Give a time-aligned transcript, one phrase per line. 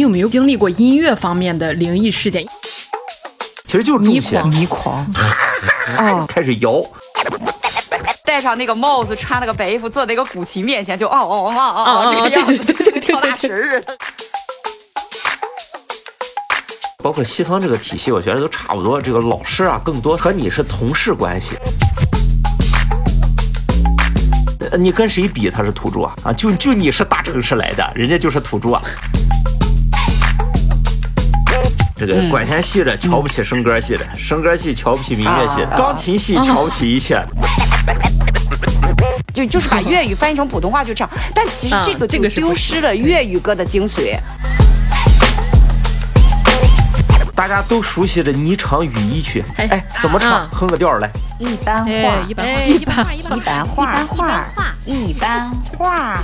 [0.00, 2.42] 你有没有经历过音乐方面的灵异事件？
[3.66, 5.06] 其实就是迷狂迷狂，
[5.94, 6.82] 啊， 开始摇。
[8.24, 13.98] 戴上那个帽子，穿了个白衣服，坐在一个古琴面前，就哦哦哦哦哦哦，这个样子，跳大神似的。
[17.02, 19.02] 包括西方这个体系，我觉得都差不多。
[19.02, 21.58] 这个老师啊，更多和你是同事关系。
[24.70, 26.14] 呃你跟谁比他是土著啊？
[26.24, 28.80] 啊，就就你是大城市来的，人家就是土著啊。
[32.06, 37.22] 这个管弦系的瞧不起声歌系的，声歌系瞧不起民乐系的，啊钢琴系瞧不起一切。
[39.32, 44.18] 就就是把粤语翻译成普通话就这样，但其实啊这个这个是丢失了粤语歌的精髓。
[47.34, 50.30] 大家都熟悉的霓裳羽衣曲，哎哎，怎么唱？
[50.30, 51.10] 啊哼个调来。
[51.38, 54.44] 一般哎化，一般一般化一般化，一般化。
[54.56, 56.22] 嗯嗯，一般化。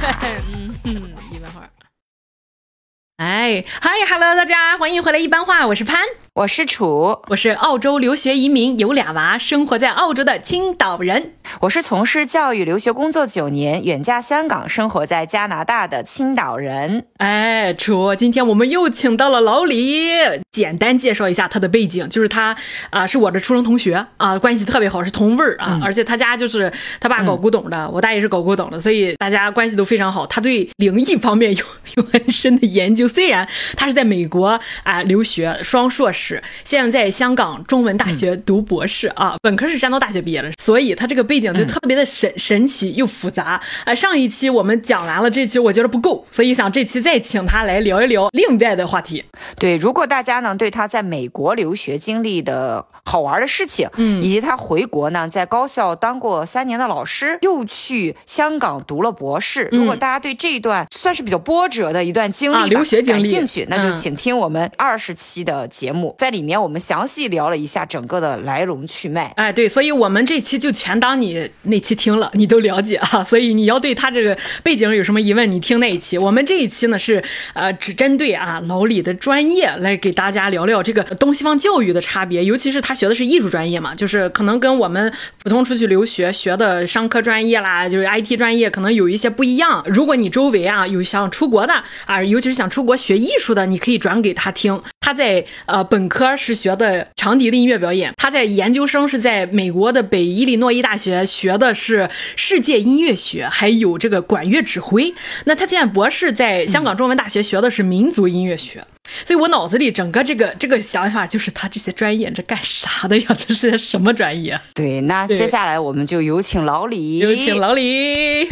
[3.17, 6.01] 哎，嗨，Hello，大家欢迎回来一般话，我是潘，
[6.37, 11.33] 我是楚，我是澳洲留学移民，有俩娃，生活在澳洲的青岛人。
[11.61, 17.07] 我是从事教育留学工作九年，远嫁香港，生活在加拿大的青岛人。
[17.17, 20.11] 哎，楚，今天我们又请到了老李，
[20.53, 22.55] 简单介绍一下他的背景，就是他
[22.91, 30.27] 啊、是我的初中同学啊、关系特别好，是同辈儿啊，而且他家就是他爸搞古董的，我大爷是搞古董的，所以大家关系都非常好。
[30.27, 36.26] 他对灵异方面有有很深的研究，虽然他是在美国啊、留学双硕士，
[36.65, 43.61] 现在在香港中文大学读博士啊，本科是山东大学毕业的，所以他这个背景就特别的神、神奇又复杂。
[43.85, 49.25] 啊，上一期我们讲完了，这期我觉得不够，所以想这期再请他来聊一聊另外的话题。
[49.59, 63.23] 对，如果大家呢对他在美国留学经历的好玩的事情，嗯，以及他回国呢在高校当过三年的老师，又去香港读了博士，如果大家对这一段算是比较波折的一段经历、啊留学经历。
[63.23, 63.95] 感兴趣，那就嗯。
[63.97, 69.33] 请听我们二十期的节目，在里面我们详细聊了一下整个的来龙去脉。
[69.37, 73.23] 哎，对，所以我们这期就全当你那期听了，你都了解啊。
[73.25, 76.17] 所以你要对他这个背景有什么疑问，你听那一期。
[76.19, 77.23] 我们这一期呢是
[77.55, 89.85] 呃只针对啊老李的专业来给大家聊聊这个东西方教育的差别，尤其是他学的是艺术专业嘛，就是可能跟我们普通出去留学学的商科专业啦，就是 IT 专业可能有一些不一样。
[89.87, 91.73] 如果你周围啊有想出国的
[92.05, 94.81] 啊，尤其是想出国学艺术的，你可以转给他听。
[95.01, 105.13] 他在呃本科是学的长笛的音乐表演，他在研究生是在美国的北伊利诺伊大学学的是世界音乐学，还有这个管乐指挥。
[105.45, 108.85] 那他现在博士在香港中文大学学的是民族音乐学。
[109.25, 113.27] 所以我脑子里整个这个这个想法就是他这些专业这干啥的呀？
[113.29, 114.61] 这是些什么专业？
[114.75, 118.49] 对，那接下来我们就有请老李，有请老李。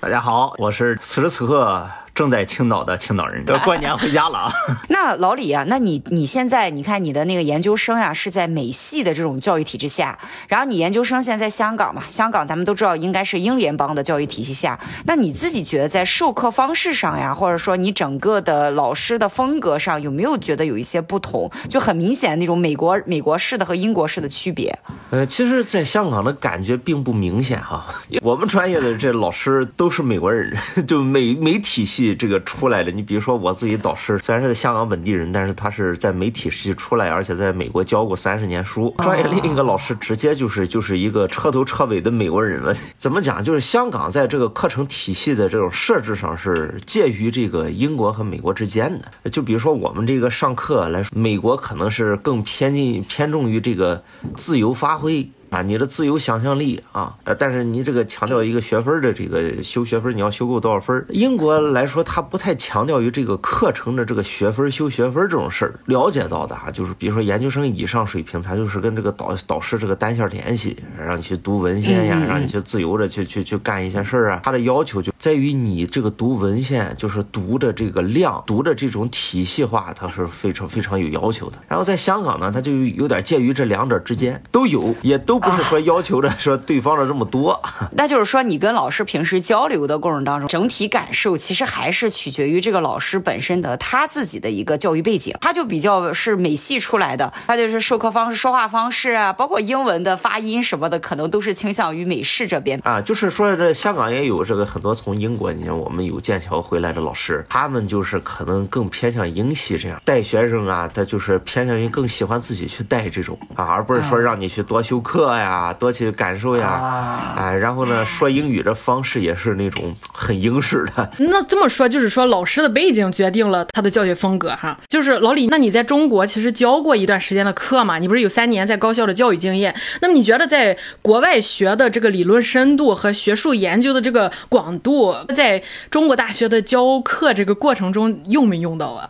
[0.00, 4.52] 大家好，我是此时此刻正在青岛的青岛人，要过年回家了啊。
[4.88, 21.50] 那老李啊，那你你现在你看你的那个研究生呀、是在美系的这种教育体制下，然后你研究生现在在香港嘛，香港咱们都知道应该是英联邦的教育体系下，那你自己觉得在授课方式上呀，或者说你整个的老师的风格上，有没有觉得有一些不同？
[21.68, 24.78] 就很明显那种美国美国式的和英国式的区别。
[25.10, 27.84] 呃，其实，在香港的感觉并不明显哈。
[28.22, 32.90] 我们专业的这老师都是美国人， 就美美体系这个出来的。
[32.90, 38.92] 你比如说我自己导师，虽然是香港本地人，但是他是在媒体系出来，而且在美国教过三十年书。
[38.98, 42.74] 专业另一个老师直接就是就是一个彻头彻尾的美国人了。
[42.98, 43.44] 怎么讲？
[43.44, 49.30] 就是香港在这个课程体系的这种设置上是介于这个英国和美国之间的。
[49.30, 54.02] 就比如说我们这个上课来说，美国可能是更偏近偏重于这个
[54.36, 55.28] 自由发挥。
[55.54, 61.06] 啊，你的自由想象力啊，呃，但是你这个强调一个学分的这个修学分，你要修够多少分？
[61.10, 65.74] 英国来说，它不太强调于这个课程的这个学分修学分这种事儿。
[65.84, 74.40] 了解到的啊，就是比如说研究生以上水平，他就是跟这个导导师这个单线联系，让你去读文献呀，让你去自由的去去去干一些事儿啊。
[74.42, 81.56] 他的要求就在于你这个读文献，就是读的这个量，读的这种体系化，它是非常非常有要求的。
[81.66, 87.58] 然后在香港呢，它就有点介于这两者之间，都有，也都不是说要求着 说对方的这么多。
[87.96, 95.34] 那就是说，你跟老师平时交流的过程当中，整体感受其实还是取决于这个老师本身的他自己的一个教育背景。
[95.40, 102.78] 他就比较是美系出来的，他就是授课方式、说话方式啊，包括英文的发音什么的，可能都是倾向于美式这边。
[102.84, 121.08] 啊，就是说这香港也有这个很多从从英国，你像我们有剑桥回来的老师，他们就是可能更偏向英系这样带学生啊，他就是偏向于更喜欢自己去带这种啊，而不是说让你去多修课呀，多去感受呀，哎，然后呢，说英语的方式也是那种很英式的。
[121.18, 124.76] 那这么说，就是说老师的背景决定了他的教学风格哈。
[124.88, 127.98] 就是老李，那你在中国其实教过一段时间的课嘛？
[127.98, 129.72] 你不是有三年在高校的教育经验？
[130.00, 135.03] 那么你觉得在国外学的这个理论深度和学术研究的这个广度，
[135.34, 139.08] 在中国大学的教课这个过程中用没用到啊？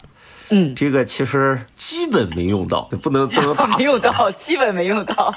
[0.51, 5.35] 嗯，这个其实基本没用到，不能 不能打没用到，基本没用到，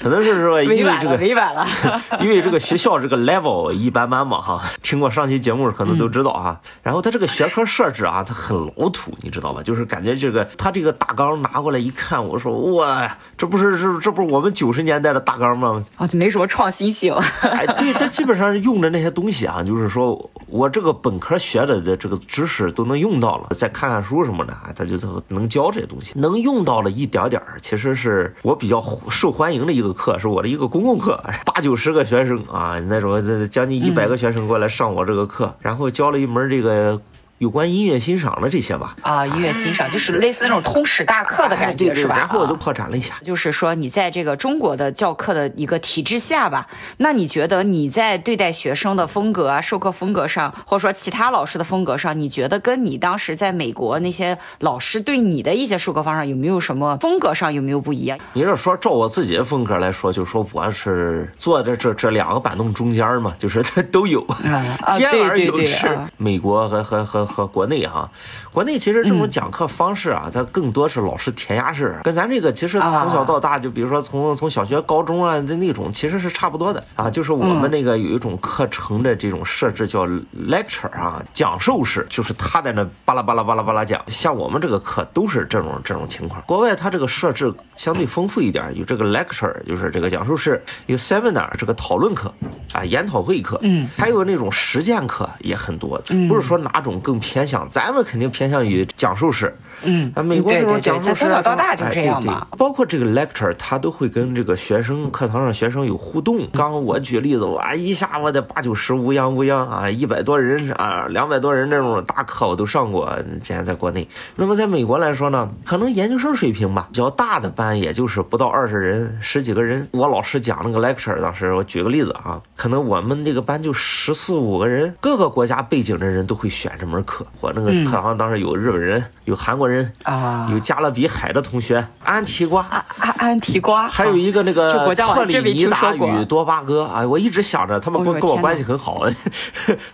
[0.00, 1.66] 可能是说 因为这个委婉了。
[2.20, 6.60] 因为这个学校这个 level 一般般嘛哈，听过上期节目可能都知道哈。
[6.82, 9.62] 然后它这个学科设置啊，它很老土，你知道吧？
[9.62, 15.84] 就是感觉这个它这个大纲拿过来一看，我说哇，这不是这这不是我们九十年代的大纲吗？
[15.96, 17.14] 啊，就没什么创新性。
[17.42, 24.96] 哎，对，它基本上用的那些东西啊，就是说我这个本科学的的这个知识都能用到了，再看看书什么的，哎，他就
[25.28, 27.56] 能教这些东西，能用到了一点点儿。
[27.62, 37.00] 其实是我比较受欢迎的一个课，是我的一个公共课，八九十个学生啊，那种这将近一百个学生过来上我这个课，然后教了一门这个
[37.38, 38.96] 有关音乐欣赏的这些吧。
[39.02, 42.16] 啊，音乐欣赏就是类似那种通识大课的感觉，对对是吧？
[42.16, 46.66] 然后我就啊扩展了一下，就是说，你在这个中国的教课的一个体制下吧，
[46.98, 58.18] 那你觉得你在对待学生的风格啊、授课风格上，或者说其他老师的风格上，你觉得跟你当时在美国那些老师对你的一些授课方式有没有什么风格上有没有不一样？
[58.32, 63.62] 你是说照我自己的风格来说，就是说我是坐在这这两个板凳中间嘛，就是
[63.92, 66.08] 都有，啊兼而对对对有之啊。
[66.16, 68.08] 美国和和和和国内哈，
[68.52, 77.10] 国内其实这嗯种讲课方式啊，它更多是老师填鸭式，跟咱这个其实从小到大，就比如说从从小学、高中啊的那种，其实是差不多的啊。
[77.10, 84.00] 就是我嗯们那个有一种课程的这种设置叫 lecture 啊，讲授式，就是他在那巴拉巴拉巴拉巴拉讲。
[84.06, 86.40] 像我们这个课都是这种这种情况。
[86.46, 92.32] 国外它这个设置相对丰富一点，有这个 lecture，就是这个讲授式，有 seminar 这个讨论课
[92.72, 99.54] 啊，研讨会课，嗯，还有那种实践课也很多，不是说哪种更偏向，咱们肯定偏向于讲授式。
[99.82, 106.38] 嗯啊，美国这种讲授式啊从小到大就哎这样对对嘛包括这个 lecture，他都会跟这个学生课堂上学生有互动。
[106.52, 113.12] 刚刚我举例子，我一下我得八九十乌泱乌泱啊，一百多人啊，两百多人那种大课我都上过。
[113.42, 119.86] 既然在国内，那么在美国来说呢，可能研究生水平吧，比较大的班也就是不到二十人，十几个人。
[119.92, 127.26] 我老师讲那个 lecture，当时我举个例子啊，可能我们这个班就十四五个人，各个国家背景的人都会选这门课。
[127.40, 132.66] 我那个课堂当时有日本人，有韩国人啊有加勒比海的同学，安提瓜。
[132.98, 139.04] 安安提瓜，还有一个那这个 特里尼达与多巴哥，啊，我一直想着他们哎跟跟我关系很好，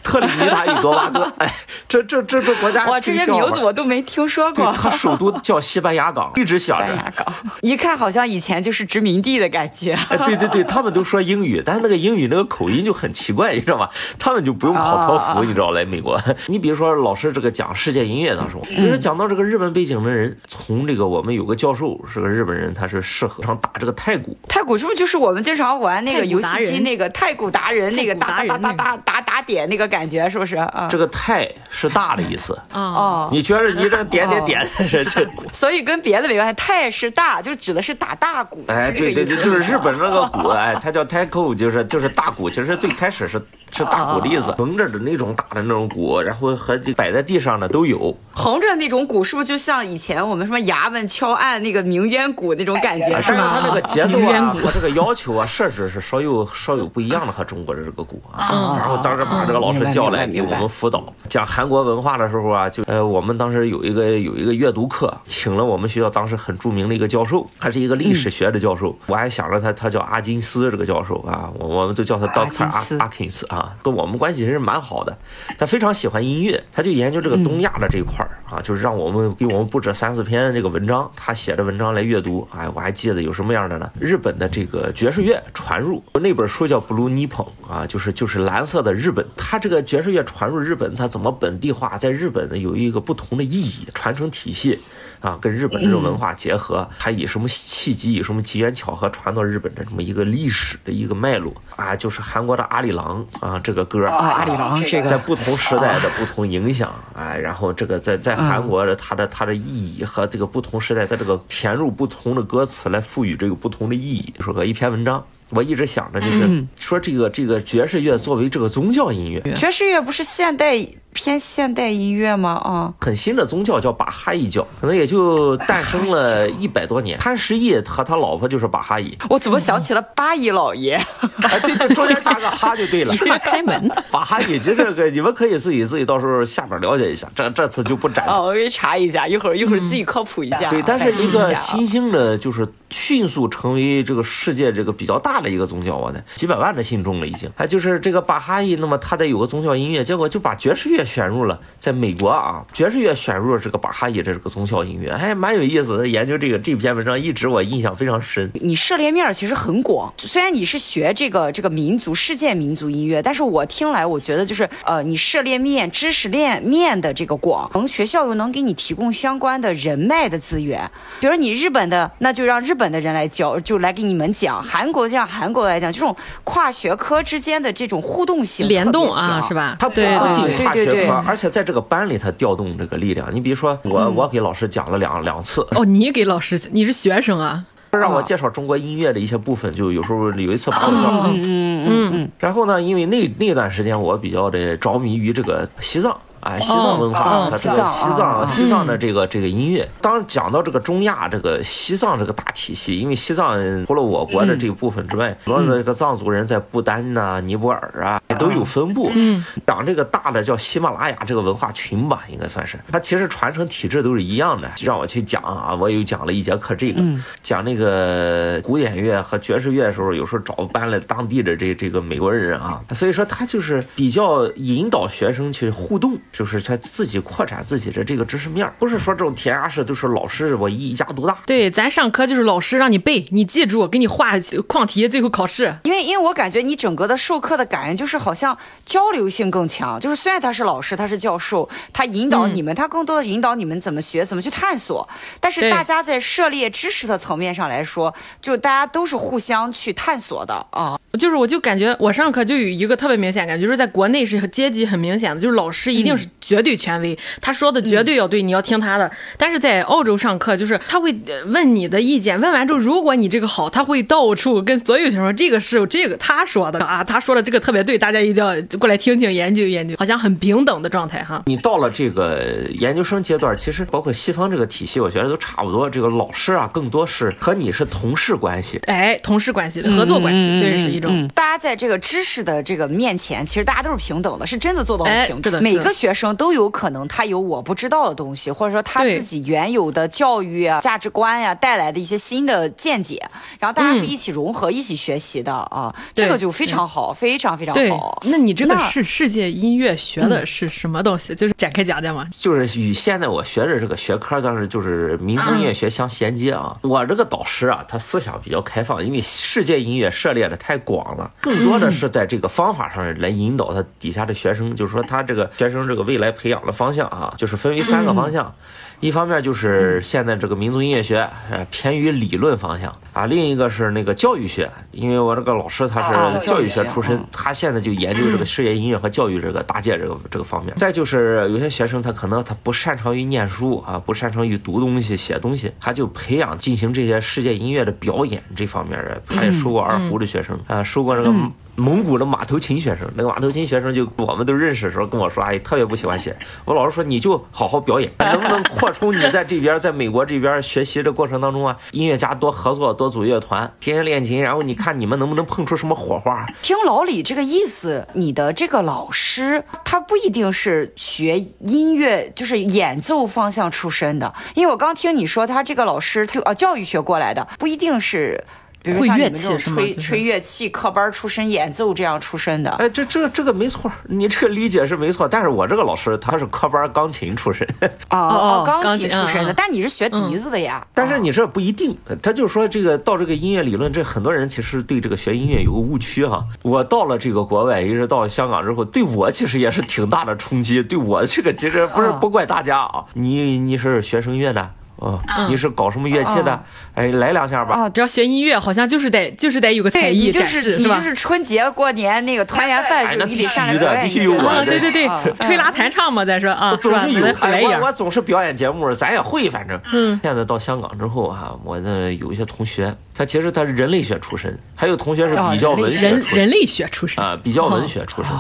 [0.03, 1.53] 特里尼达与多巴哥，哎，
[1.89, 4.73] 这这这这国家哇，这些名字我都没听说对，过。
[4.73, 6.85] 它首都叫 西班牙港，一直想着。
[6.87, 9.93] 西班牙港，一看好像以前就是殖民地的感觉。
[10.09, 13.89] 哎，对对对，他们都说英语，但是那个英语那个口音就很奇怪，你知道吗？
[14.19, 16.21] 他们就不用考托啊福，你知道，来美国。
[16.47, 30.89] 你比如说老师这个讲世界音乐当时，比如说讲到这个日本背景的人，从这个我们有个教授是个日本人，他是适合上打这个太鼓，太鼓是不是就是我们经常玩那个游戏机那个太鼓达人那个打打打打打打打点那个感觉是不是啊？
[30.91, 32.55] 这个太是大的意思。
[32.71, 35.29] 啊，哦，你觉得你这点点点是这？
[35.53, 38.65] 所以跟别的没关系，太是大，就指的是打大鼓。
[38.69, 48.17] 哎，对对对，就是日本那个鼓，哎，它叫 taiko，就是就是大鼓，其实最开始是是大鼓的意思，横着的那种打的那种鼓，然后和摆在地上的都有。
[48.35, 53.09] 横着那种鼓，是不是就像以前我们什么衙门敲案那个鸣冤鼓那种感觉？
[53.11, 53.59] 但是是吧？
[53.61, 58.77] 它那个节奏啊和这个要求啊设置是稍有稍有不一样的和中国的这个鼓啊。
[58.79, 75.17] 然后当时把这个老师叫来给我们辅导，讲韩国文化的时候啊，就呃我们当时有一个有一个阅读课，请了我们学校当时很著名的一个教授，他是一个历史学的教授，我还想着他他叫阿金斯这个教授啊，我我们都叫他 Doctor 阿阿金斯啊，跟我们关系其实蛮好的。
[75.59, 82.47] 他非常喜欢音乐，他就研究这个东亚的这一块儿啊，就是让我们给我们布置三四篇这个文章，他写的文章来阅读。
[82.55, 83.91] 哎，我还记得有什么样的呢？
[83.99, 89.27] 日本的这个爵士乐传入那本书叫《Blue Nippon》啊，就是就是蓝色的日本。
[89.37, 94.79] 他这个爵士乐传入日本，它怎么本地化，在日本呢有一个不同的意义传承体系。
[95.23, 115.25] 啊，跟日本这种文化结合，它以什么契机，以什么机缘巧合传到日本的这么一个历史的一个脉络啊，就是韩国的阿里郎啊这个歌啊，阿里郎这个在不同时代的不同影响，哎，然后这个在在韩国的它的它的意义和这个不同时代的这个填入不同的歌词来赋予这个不同的意义，说个一篇文章。
[115.55, 120.75] 我一直想着就是说这个这个爵士乐作为这个宗教音乐，爵士乐不是现代
[121.13, 122.53] 偏现代音乐吗？
[122.53, 127.19] 啊，很新的宗教叫巴哈伊教，可能也就诞生了一百多年。
[127.19, 130.95] 潘石屹和他老婆就是巴哈伊，我怎么想起了巴一老爷？
[131.45, 133.15] 哎，对对，中间加个哈就对了。
[133.45, 138.33] 开门的，巴哈伊其实这个你们可以自己自己到时候下边了解一下，这这次就不展开。
[138.33, 140.71] 哦，我给查一下，一会儿一会儿自己科普一下。
[140.71, 147.51] 对，但是一个新兴的，就是迅速成为这个世界这个比较大的一个宗教，我的几百万的信众了已经。
[147.57, 156.07] 还就是这个巴哈伊，那么他得有个宗教音乐，结果就把爵士乐选入了，在美国啊，爵士乐选入了这个巴哈伊的这个宗教音乐，还蛮有意思的。
[156.07, 158.51] 研究这个这篇文章一直我印象非常深。
[158.55, 179.53] 你涉猎面其实很广，虽然你是学这个这个民族世界民族音乐，但是我听来我觉得就是呃，你涉猎面知识链面的这个广，能学校又能给你提供相关的人脉的资源，比如你日本的，那就让日本的人来教，就来给你们讲；韩国就让韩国来讲，这种跨学科之间的这种互动性联动啊，是？
[179.55, 179.77] 吧？
[179.79, 183.29] 他不对对仅对对对对跨学科，而且在这个班里他调动这个力量。
[183.35, 187.65] 你比如说我，我给老师讲了两两次，哦，你给老师，你是学生啊？
[187.91, 191.31] 让我介绍中国音乐的一些部分，就有时候有一次把我叫上。
[191.35, 196.17] 嗯嗯嗯，然后呢，因为那那段时间我比较的着迷于这个西藏。
[196.43, 203.57] 哎，西藏文化哦和这个西藏西藏的这个这个音乐，当讲到这个中亚这个西藏这个大体系，因为西藏
[203.87, 209.11] 除了我国的这一部分之外，很多的这个藏族人在不丹呐、尼泊尔啊都有分布。
[209.15, 214.69] 嗯，讲这个大的叫喜马拉雅这个文化群吧，应该算是，它其实传承体制都是一样的。
[214.83, 217.01] 让我去讲啊，我又讲了一节课这个，
[217.41, 231.37] 讲那个古典乐和爵士乐的时候，有时候找搬了当地的这这个美国人啊，所以说他就是比较引导学生去互动，就是他自己扩展自己的这个知识面儿，不是说这种填鸭式都是老师我一家独大。
[231.47, 234.33] 对，咱上课就是老师让你背，你记住，给你画
[234.67, 235.77] 框题，最后考试。
[235.85, 245.09] 因为因为我感觉你整个的授课的感觉就是好像交流性更强，就是虽然他是老师，他是教授，他引导你们，他更多的引导你们怎么学，怎么去探索。
[245.39, 250.99] 但是大家在涉猎知识的层面上来说，就大家都是互相去探索的啊。
[251.19, 259.11] 就是我就感觉我上课就有一个特别明显感觉，就是在国内是阶级很明显的，就是老师一定是绝对权威，他说的绝对要对，你要听他的。
[259.37, 271.43] 但是在澳洲上课，就是他会呃问你的意见，问完之后，如果你这个好，他会到处跟所有学生说这个是这个他说的啊，他说的这个特别对，大家一定要过来听听研究研究，好像很平等的状态哈。
[271.47, 275.89] 你到了这个研究生阶段，其实包括西方这个体系，我觉得都差不多。
[275.89, 278.81] 这个老师啊，更多是和你是同事关系。
[278.87, 281.11] 哎，同事关系、合作关系，对，是一种。
[281.13, 285.63] 嗯，大家在这个知识的这个面前，其实大家都是平等的，是真的做到平等。
[285.63, 293.23] 每个学生都有可能他有我不知道的东西，或者说他自己原有的教育啊、价值观呀、带来的一些新的见解，
[293.59, 298.23] 然后大家是一起融合、一起学习的啊，这个就非常好，非常非常好，。
[298.27, 301.35] 那你这个那世世界音乐学的是什么东西？
[301.35, 302.27] 就是展开讲讲嘛。
[302.37, 306.77] 就是与现在我学的这个学科，当时就是民族音乐学相衔接啊。
[306.83, 318.55] 我这个导师啊，他思想比较开放，因为世界音乐涉猎的太广了，更多的是在这个方法上来引导他底下的学生，就是说他这个学生这个未来培养的方向啊，就是分为三个方向。
[319.01, 330.73] 一方面就是现在这个民族音乐学，呃，偏于理论方向啊；另一个是那个教育学，因为我这个老师他啊是教育学出身嗯，他现在就研究这个世界音乐和教育这个搭界这个这个方面。
[330.77, 339.21] 再就是有些学生他可能他不擅长于念书啊，不擅长于读东西、写东西，他就培养进行这些世界音乐的表演这方面的。
[339.27, 341.35] 他也收过二胡的学生啊，收过这个。
[341.75, 346.37] 蒙古的马头琴学生，那个马头琴学生就我们都认识的时候跟我说，哎，特别不喜欢写。
[346.67, 356.47] 我老师说，你就好好表演， 能不能扩充你在这边，在美国这边学习的过程当中啊，音乐家多合作，多组乐团，天天练琴，然后你看你们能不能碰出什么火花？
[356.61, 368.45] 听老李这个意思，你的这个老师他不一定是学音乐，就是演奏方向出身的，因为我刚听你说他这个老师就啊教育学过来的，不一定是。
[368.83, 375.29] 比如会乐像你们这种器吹就是吹乐器科班出身演奏这样出身的，哎，这这这个没错，你这个理解是没错。
[375.29, 377.67] 但是我这个老师他是科班钢琴出身，
[378.11, 380.85] 哦哦钢钢琴琴出身的，但你是学笛子的呀。
[380.93, 381.97] 但是你这不一定。
[382.21, 386.45] 他就说这个到这个音乐理论，这很多人其实对这个学音乐有个误区哈。
[386.63, 390.83] 我到了这个国外，一直到香港之后，对我其实也是挺大的冲击。
[390.83, 394.71] 对我这个其实不是啊不怪大家啊，你你是学声乐的。
[394.97, 396.63] 哦，你是搞什么乐器的？
[396.95, 397.75] 哎，来两下吧。
[397.77, 400.97] 哦，只要学音乐，好像就是得就是得有个才对艺你就是展示，吧？
[400.97, 406.99] 你就是春节过年那个团圆饭你得上来的表演必须有我啊，对对对啊，吹拉弹唱嘛，再说啊，是吧？
[407.01, 409.81] 总是有咱，来一哎，我我总是表演节目，咱也会，反正。
[409.93, 410.21] 嗯。
[410.23, 418.31] 现在到香港之后啊，我的有一些同学，他其实他是人类学出身，还有同学是比较文学人人类学出身啊，比较文学出身，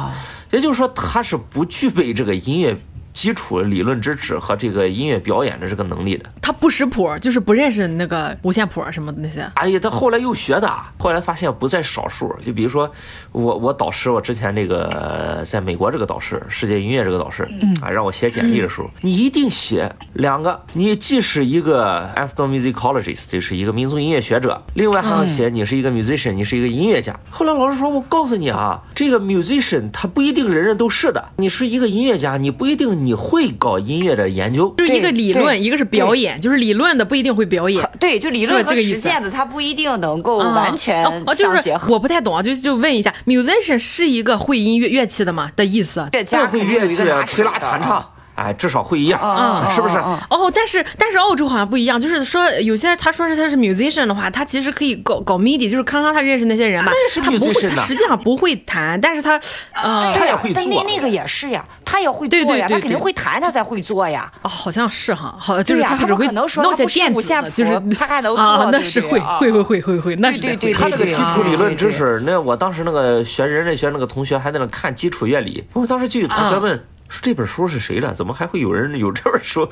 [0.50, 2.76] 也就是说他是不具备这个音乐
[3.22, 6.28] 基础理论知识和这个音乐表演的这个能力的。
[6.40, 9.48] 他不识谱，就是不认识那个五线谱什么的那些。
[9.54, 12.34] 哎呀，他后来又学的，后来发现不在少数。
[12.44, 12.90] 就比如说
[13.30, 17.48] 我我导师，我之前这个在美国这个导师，世界音乐这个导师，
[17.80, 27.16] 啊，让我写简历的时候，你一定写两个，你既是一个 ethnomusicologist，就是一个民族音乐学者，另外还要写你是一个 musician，你是一个音乐家。
[27.30, 34.74] 后来老师说，我告诉你啊，这个 musician 他不一定人人都是的，你是一个音乐家，你不一定你会搞音乐的研究。
[34.78, 37.88] 就是一个理论，一个是表演，就是理论的不一定会表演。
[37.98, 41.92] 对，就理论和实践的，它不一定能够啊完全哦哦，就是相结合。
[41.92, 46.08] 我不太懂啊，就就问一下，musician 是一个会音乐乐器的吗的意思？
[46.12, 48.11] 这家会乐器吹拉弹唱，
[48.42, 49.96] 哎，至少会一样，嗯是不是？
[49.98, 59.40] 嗯哦，但是但是澳洲好像不一样，就是说有些他说是他是 musician 的话，他其实可以搞搞 MIDI，就是康康他认识那些人吧那也是，他不会，他实际上不会弹，但是他
[59.74, 64.30] 呃他也会但那那个也是呀，他也会做呀，对对对他肯定会弹，他才会做呀。
[64.42, 67.12] 哦，好像是哈，好就是他只会可能说弄他不是些电
[67.44, 76.82] 子就是他还能啊做，对不那是会会会会会会，那是对对他那个基础理论知识，那我当时那个学人类学那个同学还在那看基础乐理，我当时就有同学问。
[77.20, 78.14] 这本书是谁的？
[78.14, 79.68] 怎么还会有人有这本书？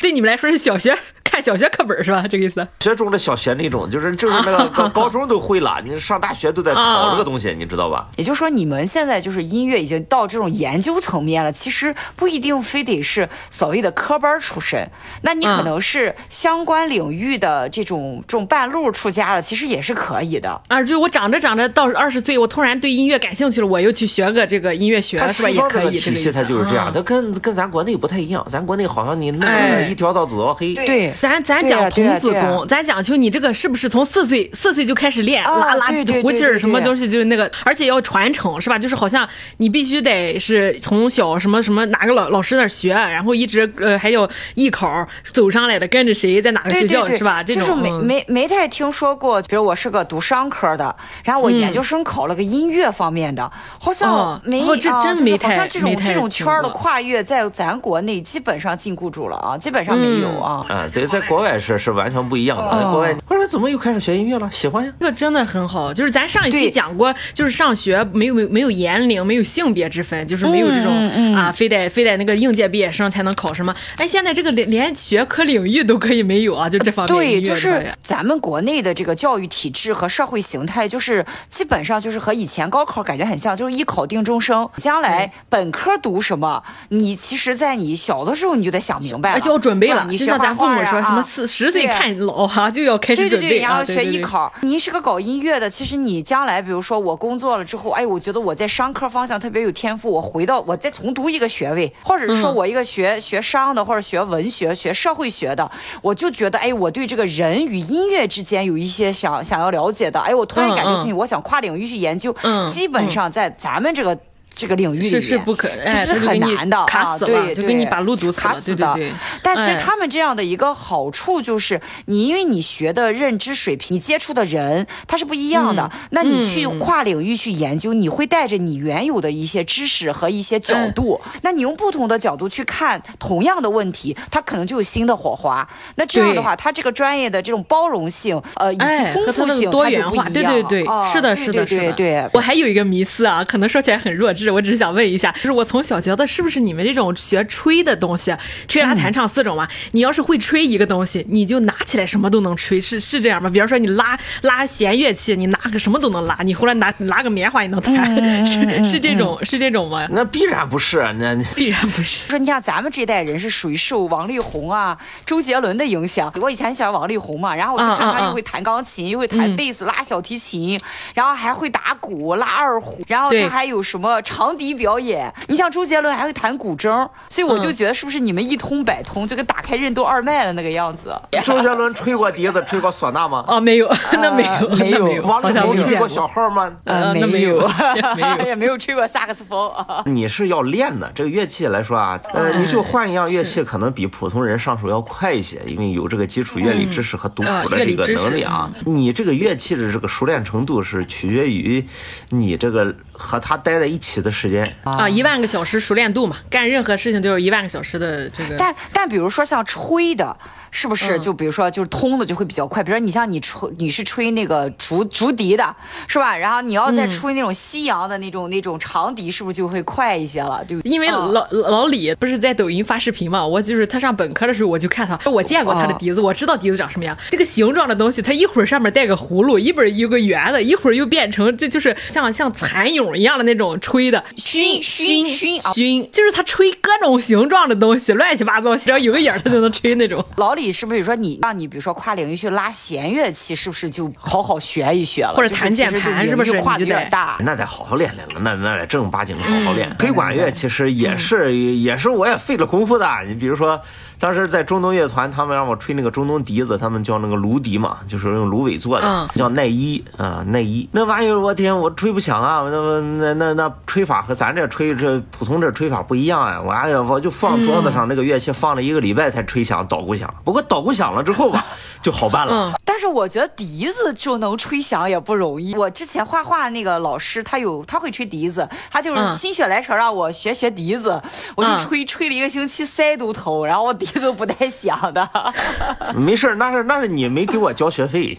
[0.00, 0.96] 对你们来说是小学
[1.28, 2.24] 看小学课本是吧？
[2.28, 2.66] 这个意思？
[2.80, 8.08] 学中的小学那种，就是就是那个 高高中都会了，你上大学都在考这个东西，你知道吧？
[8.16, 14.88] 也就是说，你们现在就是音乐已经到这种研究层面了，其实不一定非得是所谓的科班出身，
[15.22, 20.60] 那你可嗯能是相关领域的这种这种半路出家了，其实也是可以的。
[20.68, 25.50] 啊，就我长着长着到二十岁，我突然对音乐感兴趣了，我又去学个这个音乐学它是吧？
[25.50, 28.44] 也可以，这体系它就是这样，嗯它跟跟咱国内不太一样。
[28.48, 29.48] 咱国内好像你弄
[29.90, 38.78] 一条道走到黑，对，咱咱讲童子功，咱讲究你这个是不是从四岁四岁就开始练，啊拉拉胡气对对对儿什么东西，就是那个，而且要传承是吧？
[38.78, 47.42] 就是好像你必须得是从小什么什么哪个老老师那儿学，然后一直呃还有艺考走上来的，跟着谁在哪个学对对对，校是吧？
[47.42, 50.94] 这就是没没没太听说过，比如我是个读商科的，
[51.24, 60.64] 然后我研究生考了个音乐方面的，好像哦没哦这啊就是真没太好像这种这种圈儿的跨越，在咱国内基本上禁锢住了啊，基本上没有啊。
[60.68, 62.70] 啊，对，在国外是是完全不一样的。
[62.76, 64.48] 在国外，我说怎么又开始学音乐了？
[64.52, 64.92] 喜欢呀。
[65.00, 73.74] 这个真的很好，就是咱上一期讲过，就是上学没有没有没有年龄，没有性别之分，就是没有这种、嗯啊，非得非得那个应届毕业生才能考什么。
[73.96, 84.68] 哎，现在这个连连学科领域都可以没有啊，就这方面对，就是咱们国内的这个教育体制和社会形态，就是基本上就是和以前高考感觉很像，就是一考定终生。
[84.76, 94.12] 将来本科读什么，你其实，在你小的时候你就得想明白了，哎就要准备了，就像咱父母画什么啊四十岁看老哈、就要开始对对对，然准备啊，后学对对。
[94.12, 94.52] 对艺考。
[94.62, 102.54] 您是个搞音乐的，其实你将来，比如说我工作了之后，哎，我觉得我在商科方向特别有天赋，我回到我再重读一个学位，或者是说嗯。
[102.54, 105.70] 我一个学、学商的，或者学文学、学社会学的，
[106.02, 111.16] 我就觉得，哎，我对这个人与音乐之间有一些想想要了解的，哎，我突然嗯感兴趣，嗯。
[111.16, 114.18] 我想跨领域去研究，嗯基本上在咱们这个。
[114.58, 118.92] 这个领域里是面是不可，其哎，实很难的啊，卡死了，对，就给你把路堵死了，卡死的。
[118.94, 119.14] 对对对。
[119.40, 135.66] 但其实哎他们这样的一个好处就是，你因为你学的认知水平，你接触的人他是不一样的，嗯那你去跨领域去研究，你会带着你原有的一些知识和一些角度，嗯那你用不同的角度去看同样的问题，它可能就有新的火花。
[135.94, 140.28] 那这样的话，它这个专业的这种包容性，呃，以及哎，丰富性，多元化。
[140.28, 148.34] 对对对，啊是的，对是的，对是的，对对我还有一个迷思啊，可能说起来很弱智，我只是想问一下，就是我从小觉得是不是你们这种学吹的东西，
[148.66, 149.68] 吹拉弹唱四种嘛？
[149.92, 153.50] 你要是会吹一个东西，你就拿起来什么都能吹，是是这样吗？
[153.50, 157.94] 比方说你拉拉弦乐器，你拿个什么都能拉，你后来拿拿个棉花也能弹，
[158.46, 160.06] 是是这种是这种吗？
[160.10, 162.28] 那必然不是，那必然不是。
[162.28, 166.32] 说你像咱们这一代人是属于受王力宏啊、周杰伦的影响。
[166.40, 170.80] 我以前很喜欢王力宏嘛，然后我就看他又会弹钢琴，又会弹贝斯、拉小提琴，
[171.14, 175.32] 然后还会打鼓、拉二胡，然后他还有什么长笛表演。
[175.48, 181.14] 你像周杰伦还会弹古筝，所以我就觉得是不是你们一通百通，就跟打开任督二脉的那个样子。
[181.42, 183.42] 周杰伦吹过笛子，吹过唢呐吗？
[183.46, 186.70] 啊，没有， 那没有，没有那没有，王力宏吹过小号吗？
[186.84, 187.66] 呃那没没有
[188.16, 189.72] 没有也没有吹过萨克斯风。
[190.04, 198.70] 你是要练的，这个乐器来说啊，呃，你就换一样乐器，可能比普通人上手要快一些，因为有这个基础乐理知识和读谱的这个能力啊。
[198.84, 201.84] 你这个乐器的这个熟练程度是取决于
[202.30, 204.70] 你这个和他待在一起的时间。
[204.84, 208.56] 啊，一万个小时熟练度嘛，干任何事情都有一万个小时的这个。
[208.56, 210.36] 但但比如说像吹的，
[210.70, 212.82] 是不是就比如说就是通的就会比较快？
[212.82, 215.74] 比如说你像你吹你是吹那个竹竹笛的，
[216.06, 216.36] 是吧？
[216.36, 220.64] 然后你要再吹那种西洋的那种那种长笛，是不是就会快一些了？
[220.66, 220.90] 对不对？
[220.90, 227.16] 因为嗯老老李不是在抖音发视频嘛，我就是他上本科的时候我就看他，我见过他的笛子，我知道笛子长什么样。
[227.30, 240.24] 这个形状的东西，它一会儿上面带个葫芦，一会儿有个圆的，一会儿又变成这就是像像蚕蛹一样的那种吹的熏熏熏啊熏，就是他吹各种形状的东西，乱七八糟，只要有个眼儿他就能吹那种。
[240.36, 245.32] 老李是不是说你让你比如说跨领域去拉弦乐器，是不是就好好学一学了？
[245.34, 247.36] 或者弹键盘是不是跨的你就得有点大？
[247.40, 249.94] 那得好好练练了，那那得正儿八经的好好练。
[249.98, 253.08] 黑管乐其实也是、也是我也费了功夫的。
[253.26, 253.80] 你比如说，
[254.18, 260.88] 当时在中东乐团，他们让我吹那个中东笛子，他们叫那个芦笛嘛，就是用芦苇做的，嗯叫奈伊啊奈伊。
[260.92, 262.64] 那玩意儿我天，我吹不响啊！
[262.68, 266.60] 那那那那吹法和咱这吹这普通这吹法不一样啊！
[266.60, 270.32] 我哎呀，我就放桌子上那个乐器放了一个礼拜才吹响捣鼓响。
[270.44, 271.64] 不过捣鼓响了之后吧，
[272.02, 272.52] 就好办了。
[272.52, 275.72] 嗯但是我觉得笛子就能吹响也不容易。
[275.76, 281.22] 我之前画画那个老师，他有他会吹笛子，他就是嗯心血来潮让我学学笛子，
[281.54, 285.28] 我就嗯吹吹了一个星期，腮都疼，然后我笛子都不带想的。
[286.14, 288.36] 没事儿，那是那是你没给我交学费。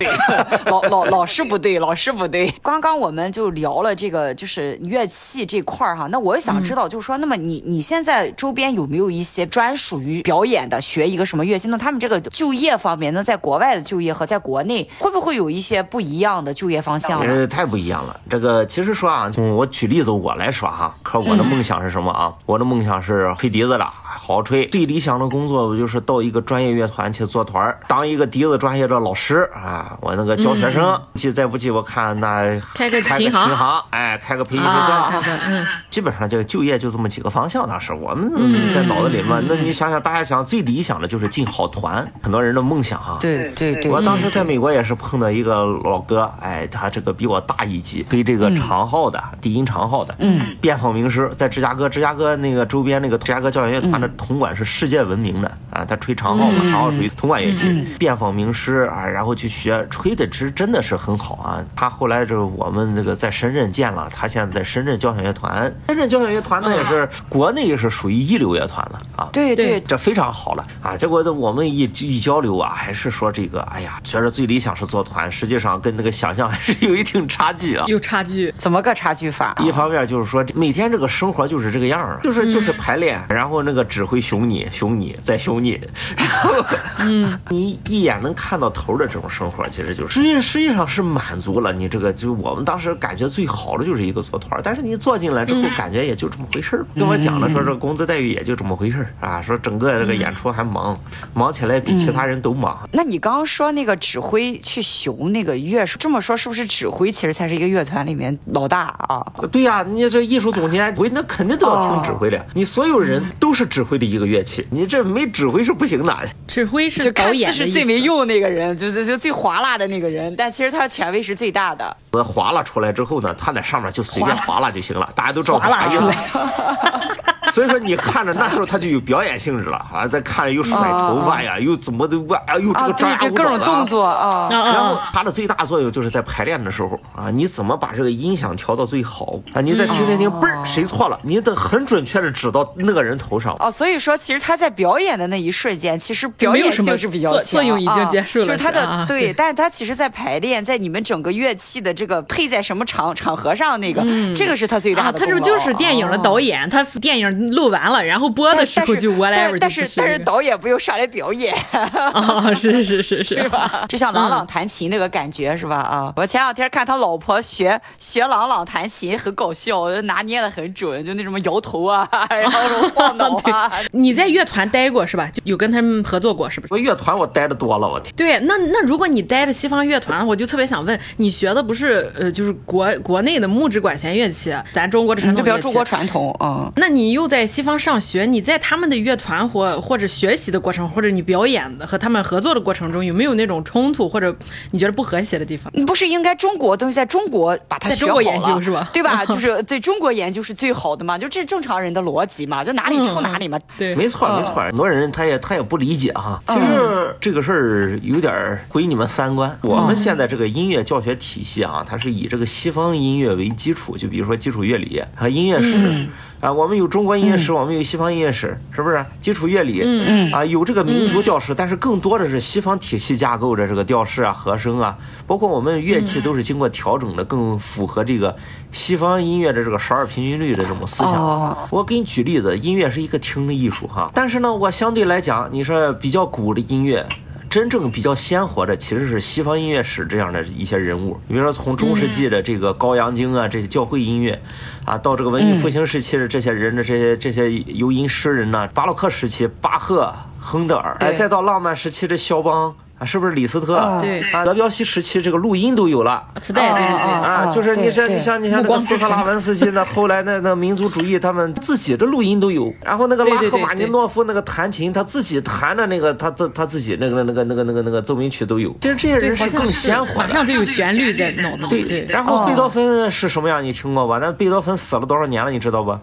[0.66, 2.54] 老老老师不对，老师不对。
[2.62, 11.68] 刚刚我们就聊了这个就是乐器这块儿哈，那我也想知道，就是说，那么你你现在周边有没有一些专属于表演的，学一个什么乐器？
[11.68, 17.34] 那他们这个就业方面，那在国外的就业和在国内会不会有一些不一样的就业方向呢？
[17.34, 18.20] 呃，太不一样了。
[18.30, 22.34] 这个其实说啊，从我举例子我来说哈，可我的梦想是什么啊？
[22.46, 24.68] 我的梦想是吹笛子的，好好吹。
[24.68, 29.98] 最理想的工作就是到一个专业乐团去做团儿，当一个笛子专业的老师啊。
[30.02, 35.32] 我那个教学生，济再不济我看那开个开个琴琴行行，哎，开个培训学啊，校。
[35.48, 35.66] 嗯。
[35.90, 43.18] 基本上就就业就这么几个方向，当时我们在脑子里面，那你想想，大家想最理想的就是进好团，很多人的梦想哈。
[43.20, 61.64] 对对对，我当时在美国也是碰到一个老哥，哎，他这个比我大一级，吹这个长号的，低音长号的，嗯，边放名师，在芝加哥，芝加哥那个周边那个芝加哥交响乐团的铜管是世界闻名的啊，他吹长号嘛，长号属于铜管乐器，遍访名师啊，然后去学，吹的是真的是很好啊。
[61.76, 70.98] 他后来就是我们那个在深圳见了，他现在在深圳交响乐团，深圳交响乐团呢也是国内是属于一流乐团了啊，对对对这非常好了啊！
[70.98, 77.86] 结果我们一一交流啊，还是说这个，哎呀，觉着最理想是做团，实际上跟那个想象还是有一定差距啊。
[77.88, 78.54] 有差距。
[78.58, 79.56] 怎么个差距法？
[79.60, 85.82] 一方面就是说，每天这个生活就是这个样儿，就是就是排练，然后那个指挥熊你熊你再熊你，
[86.16, 86.64] 然后
[87.02, 96.86] 嗯，你一眼能看到头的这种生活，其实就是实际实际上是满足了你这个，就我们当时感觉最好的就是一个做团，但是你做进来之后，感觉也就这么回事儿。
[96.96, 100.98] 跟我讲了说这工资待遇也就这么回事儿啊，说整个这个演出还忙，
[101.34, 102.88] 忙起来比其他人都忙。
[102.92, 109.26] 那你刚刚说那个指挥去熊那个乐手，这么说是不是指挥其实才是一个乐团里面老大啊？
[109.52, 112.46] 对呀、你这艺术总监，我那肯定都要听指挥的。
[112.54, 116.16] 你所有人都是指挥的一个乐器，你这没指挥是不行的。
[116.48, 121.96] 指挥是就看导演是最没用那个人，就就就最划拉的那个人，但其实他的权威是最大的。
[122.12, 126.12] 我划拉出来之后呢，他在上面就随便 划拉就行了，大家都知道他啥意思。
[127.52, 133.86] 所以说你看着那时候他就有表演性质了啊，再看着又甩头发呀，又怎么的哇，哎呦这啊，个抓对对，各种动。
[133.86, 134.30] 作啊。
[134.30, 135.10] 啊然后啊！
[135.12, 139.62] 它的最大作用就是在排练的时候啊，你怎么把这个音响调到最好啊？
[139.62, 143.56] 你再听听听，嘣儿谁错了，你得很准确的指到那个人头上。
[143.70, 154.04] 哦，所以说，其实他在表演的那一瞬间，其实表演性是比较作强，作用已经结束了啊就是他的啊对，但是他其实在排练，在你们整个乐器的这个配在什么场场合上，那个
[154.36, 155.20] 这个是他最大啊，的。
[155.20, 156.68] 他这不就是电影的导演？
[156.70, 163.86] 他电影录完了，然后播的时候就 whatever 但是但是导演不用上来表演， 啊，是是是是吧？
[163.88, 165.78] 就像朗朗弹琴那个感觉是吧？
[165.78, 172.60] 啊，我前两天看他老婆学学朗朗弹琴，很搞笑，拿捏的很准，就那什么摇头啊， 然后
[172.96, 173.59] 晃脑啊。
[173.92, 175.28] 你在乐团待过是吧？
[175.32, 176.74] 就有跟他们合作过，是不是？
[176.74, 178.14] 我乐团我待的多了，我天。
[178.16, 186.72] 对，那那如果你待着西方乐团，我就特别想问，你学的不是呃，就是国国内的木质管弦乐器，咱中国的传统乐器，就比较中国传统，嗯。
[186.76, 194.36] 那你又在西方上学，你在他们的乐团或或者学习的过程，或者你表演的和他们合作的过程中，有没有那种冲突或者
[194.72, 195.72] 你觉得不和谐的地方？
[195.86, 198.90] 不是应该中国东西在中国把它学好了，研究是吧？
[198.94, 199.26] 对吧？
[199.28, 203.48] 就是对中国研究是最好的嘛，就这正常人的逻辑嘛，就哪里出哪里
[203.96, 204.54] 没错没错。
[204.56, 206.42] 很多人他也他也不理解哈。
[206.48, 209.58] 其实这个事儿有点毁你们三观。
[209.64, 216.08] 我们现在这个音乐教学体系啊，它是以这个西方音乐为基础，就比如说基础乐理和音乐史。
[216.40, 219.06] 啊，我们有中国音乐史，我们有西方音乐史，是不是？
[219.20, 224.98] 基础乐理，嗯嗯，啊，有这个民族调式，但是更多的是西方体系架构的这个调式啊、和声啊，
[225.28, 228.34] 包括我们乐器都是经过调整的，更符合这个
[228.72, 231.58] 西方音乐的这个十二平均律的这种思想。
[231.70, 237.06] 我给你举例子，音乐是一个听的艺术哈，但是呢，我相对来讲，你说比较古的音乐。
[237.50, 241.20] 真正比较鲜活的，其实是西方音乐史这样的一些人物。
[241.28, 244.40] 你比如说，从中世纪的这个高阳经啊，这些教会音乐，
[244.86, 252.76] 啊，到这个文艺复兴时期的这些人的这些这些游吟诗人呢，巴洛克时期巴赫、亨德尔，哎，再到浪漫时期的肖邦。
[253.00, 253.98] 啊，是不是李斯特？
[254.02, 268.76] 对啊，德彪西时期这个录音都有了，磁带对对对啊，就是你像你像你像那个斯特拉文斯基呢，后来那那民族主义他们自己的录音都有，然后那个拉赫玛尼诺夫那个弹琴，他自己弹的那个他自他自己那个那个那个那个那个奏鸣曲都有。
[268.82, 271.84] 其实这些人是更鲜活，马上就有旋律在脑子里。
[271.84, 273.64] 对，然后贝多芬是什么样？
[273.64, 274.18] 你听过吧？
[274.20, 275.50] 那贝多芬死了多少年了？
[275.50, 276.00] 你知道吧？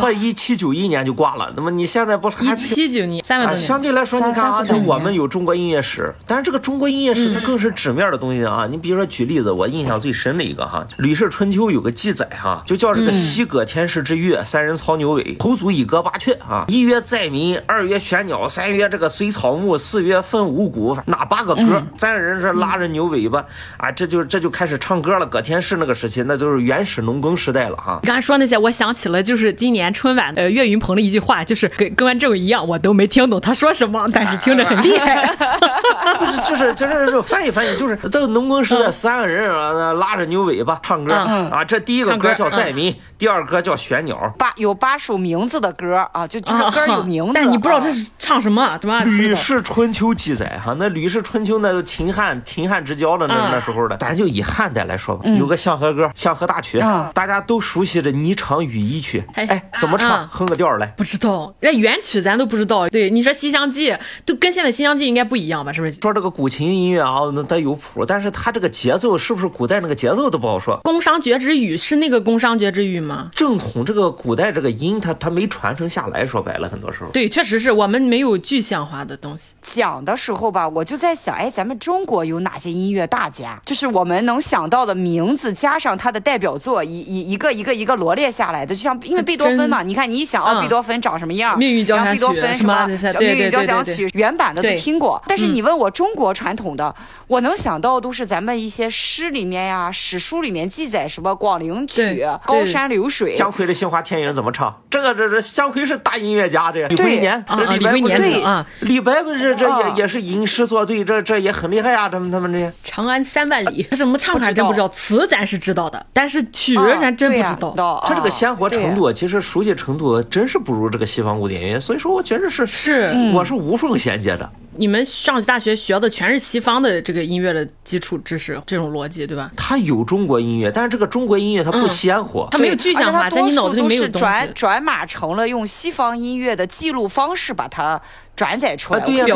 [0.00, 1.52] 他一七九一年就挂了。
[1.56, 3.66] 那么你现在不一七九年三万多年？
[3.66, 7.12] 相对来说，你看啊，就我们有中国音乐史，但是这个中国音乐。
[7.12, 8.66] 史它更是纸面的东西啊！
[8.70, 16.64] 你比如说举例子，我印象最深的一个哈，《吕氏春秋》有个记载哈，就叫这个西葛天氏之乐，三人操牛尾，头足以歌八阙啊。
[16.68, 21.82] 一曰载民，二曰玄鸟，三曰这个随草木，四曰分五谷，哪八个歌？
[21.98, 23.44] 三人是拉着牛尾巴
[23.76, 25.26] 啊，这就这就开始唱歌了。
[25.26, 28.00] 葛天氏那个时期，那就是原始农耕时代了哈。
[28.04, 35.22] 刚才说那些，我想起了就是今年春晚呃岳云鹏的一句话，就是跟跟完这个一样，我都没听懂他说什么，但是听着很厉害。
[36.24, 36.92] 不是，就是就是。
[37.12, 41.62] 就翻译翻译，就是这个农耕时代，三个人啊拉着牛尾巴唱歌啊。
[41.62, 44.32] 这第一个歌叫载民，第二歌叫玄鸟。
[44.38, 49.00] 八有八首名字的歌啊，就就是歌有名字， 但你不知道这是唱什么，怎么？
[49.04, 56.80] 《吕氏春秋》记载哈，那《吕氏春秋》那秦汉秦汉之交的那那时候的，咱就以汉代来说吧，有个相和歌、相和大曲，
[57.12, 59.22] 大家都熟悉的《霓裳羽衣曲》。
[59.34, 60.26] 哎，怎么唱？
[60.28, 60.86] 哼个调来。
[60.96, 62.88] 不知道，那原曲咱都不知道。
[62.88, 63.90] 对，你说《西厢记》
[64.24, 65.72] 都跟现在《西厢记》应该不一样吧？
[65.72, 65.92] 是不是？
[66.00, 70.80] 说这个古琴音乐啊，那它有谱，但是它这个节奏是不是古代那个节奏都不好说。
[70.82, 73.30] 宫商角徵羽是那个宫商角徵羽吗？
[73.34, 76.22] 正统这个古代这个音，它它没传承下来。
[76.24, 79.54] 说白了，很多时候对，确实是我们没有具象化的东西。
[79.60, 83.60] 讲的时候吧，我就在想，哎，咱们中国有哪些音乐大家？
[83.66, 91.58] 就是我们能想到的名字加上他的代表作，一一一个一个一个罗列下来的，就像因为贝多芬嘛，你看你一想哦，贝多芬长什么样？
[91.58, 92.20] 命运交响曲
[92.54, 92.86] 什么？
[93.18, 96.94] 命运交响曲原版的都听过，但是你问我中国传统的，
[97.26, 102.02] 我能想到都是咱们一些诗里面呀、史书里面记载什么《广陵曲》
[102.46, 103.34] 《高山流水》。
[103.36, 104.74] 姜夔的《杏花天影》怎么唱？
[104.90, 107.44] 这个这这姜夔是大音乐家，这李龟年，
[107.78, 118.02] 李龟年对啊，李白不是这也也是吟诗作对，这这也很厉害啊，他们他们这《长安三万里》，他怎么唱还真不知道，词咱是知道的，但是曲咱真不知道。
[118.06, 124.50] 他这个鲜活程度，其实熟悉程度真是不如这个西方古典音乐，所以说我觉得是是，我是无缝衔接的。
[124.76, 129.50] 你们上大学学的全是西方的这个音乐的基础知识，这种逻辑对吧？
[129.56, 134.18] 它有中国音乐，但是这个中国音乐它不鲜活，它没有具象化，在你脑子里没有东西。
[134.18, 138.00] 转转码成了用西方音乐的记录方式把它。
[138.34, 139.26] 转载出来，表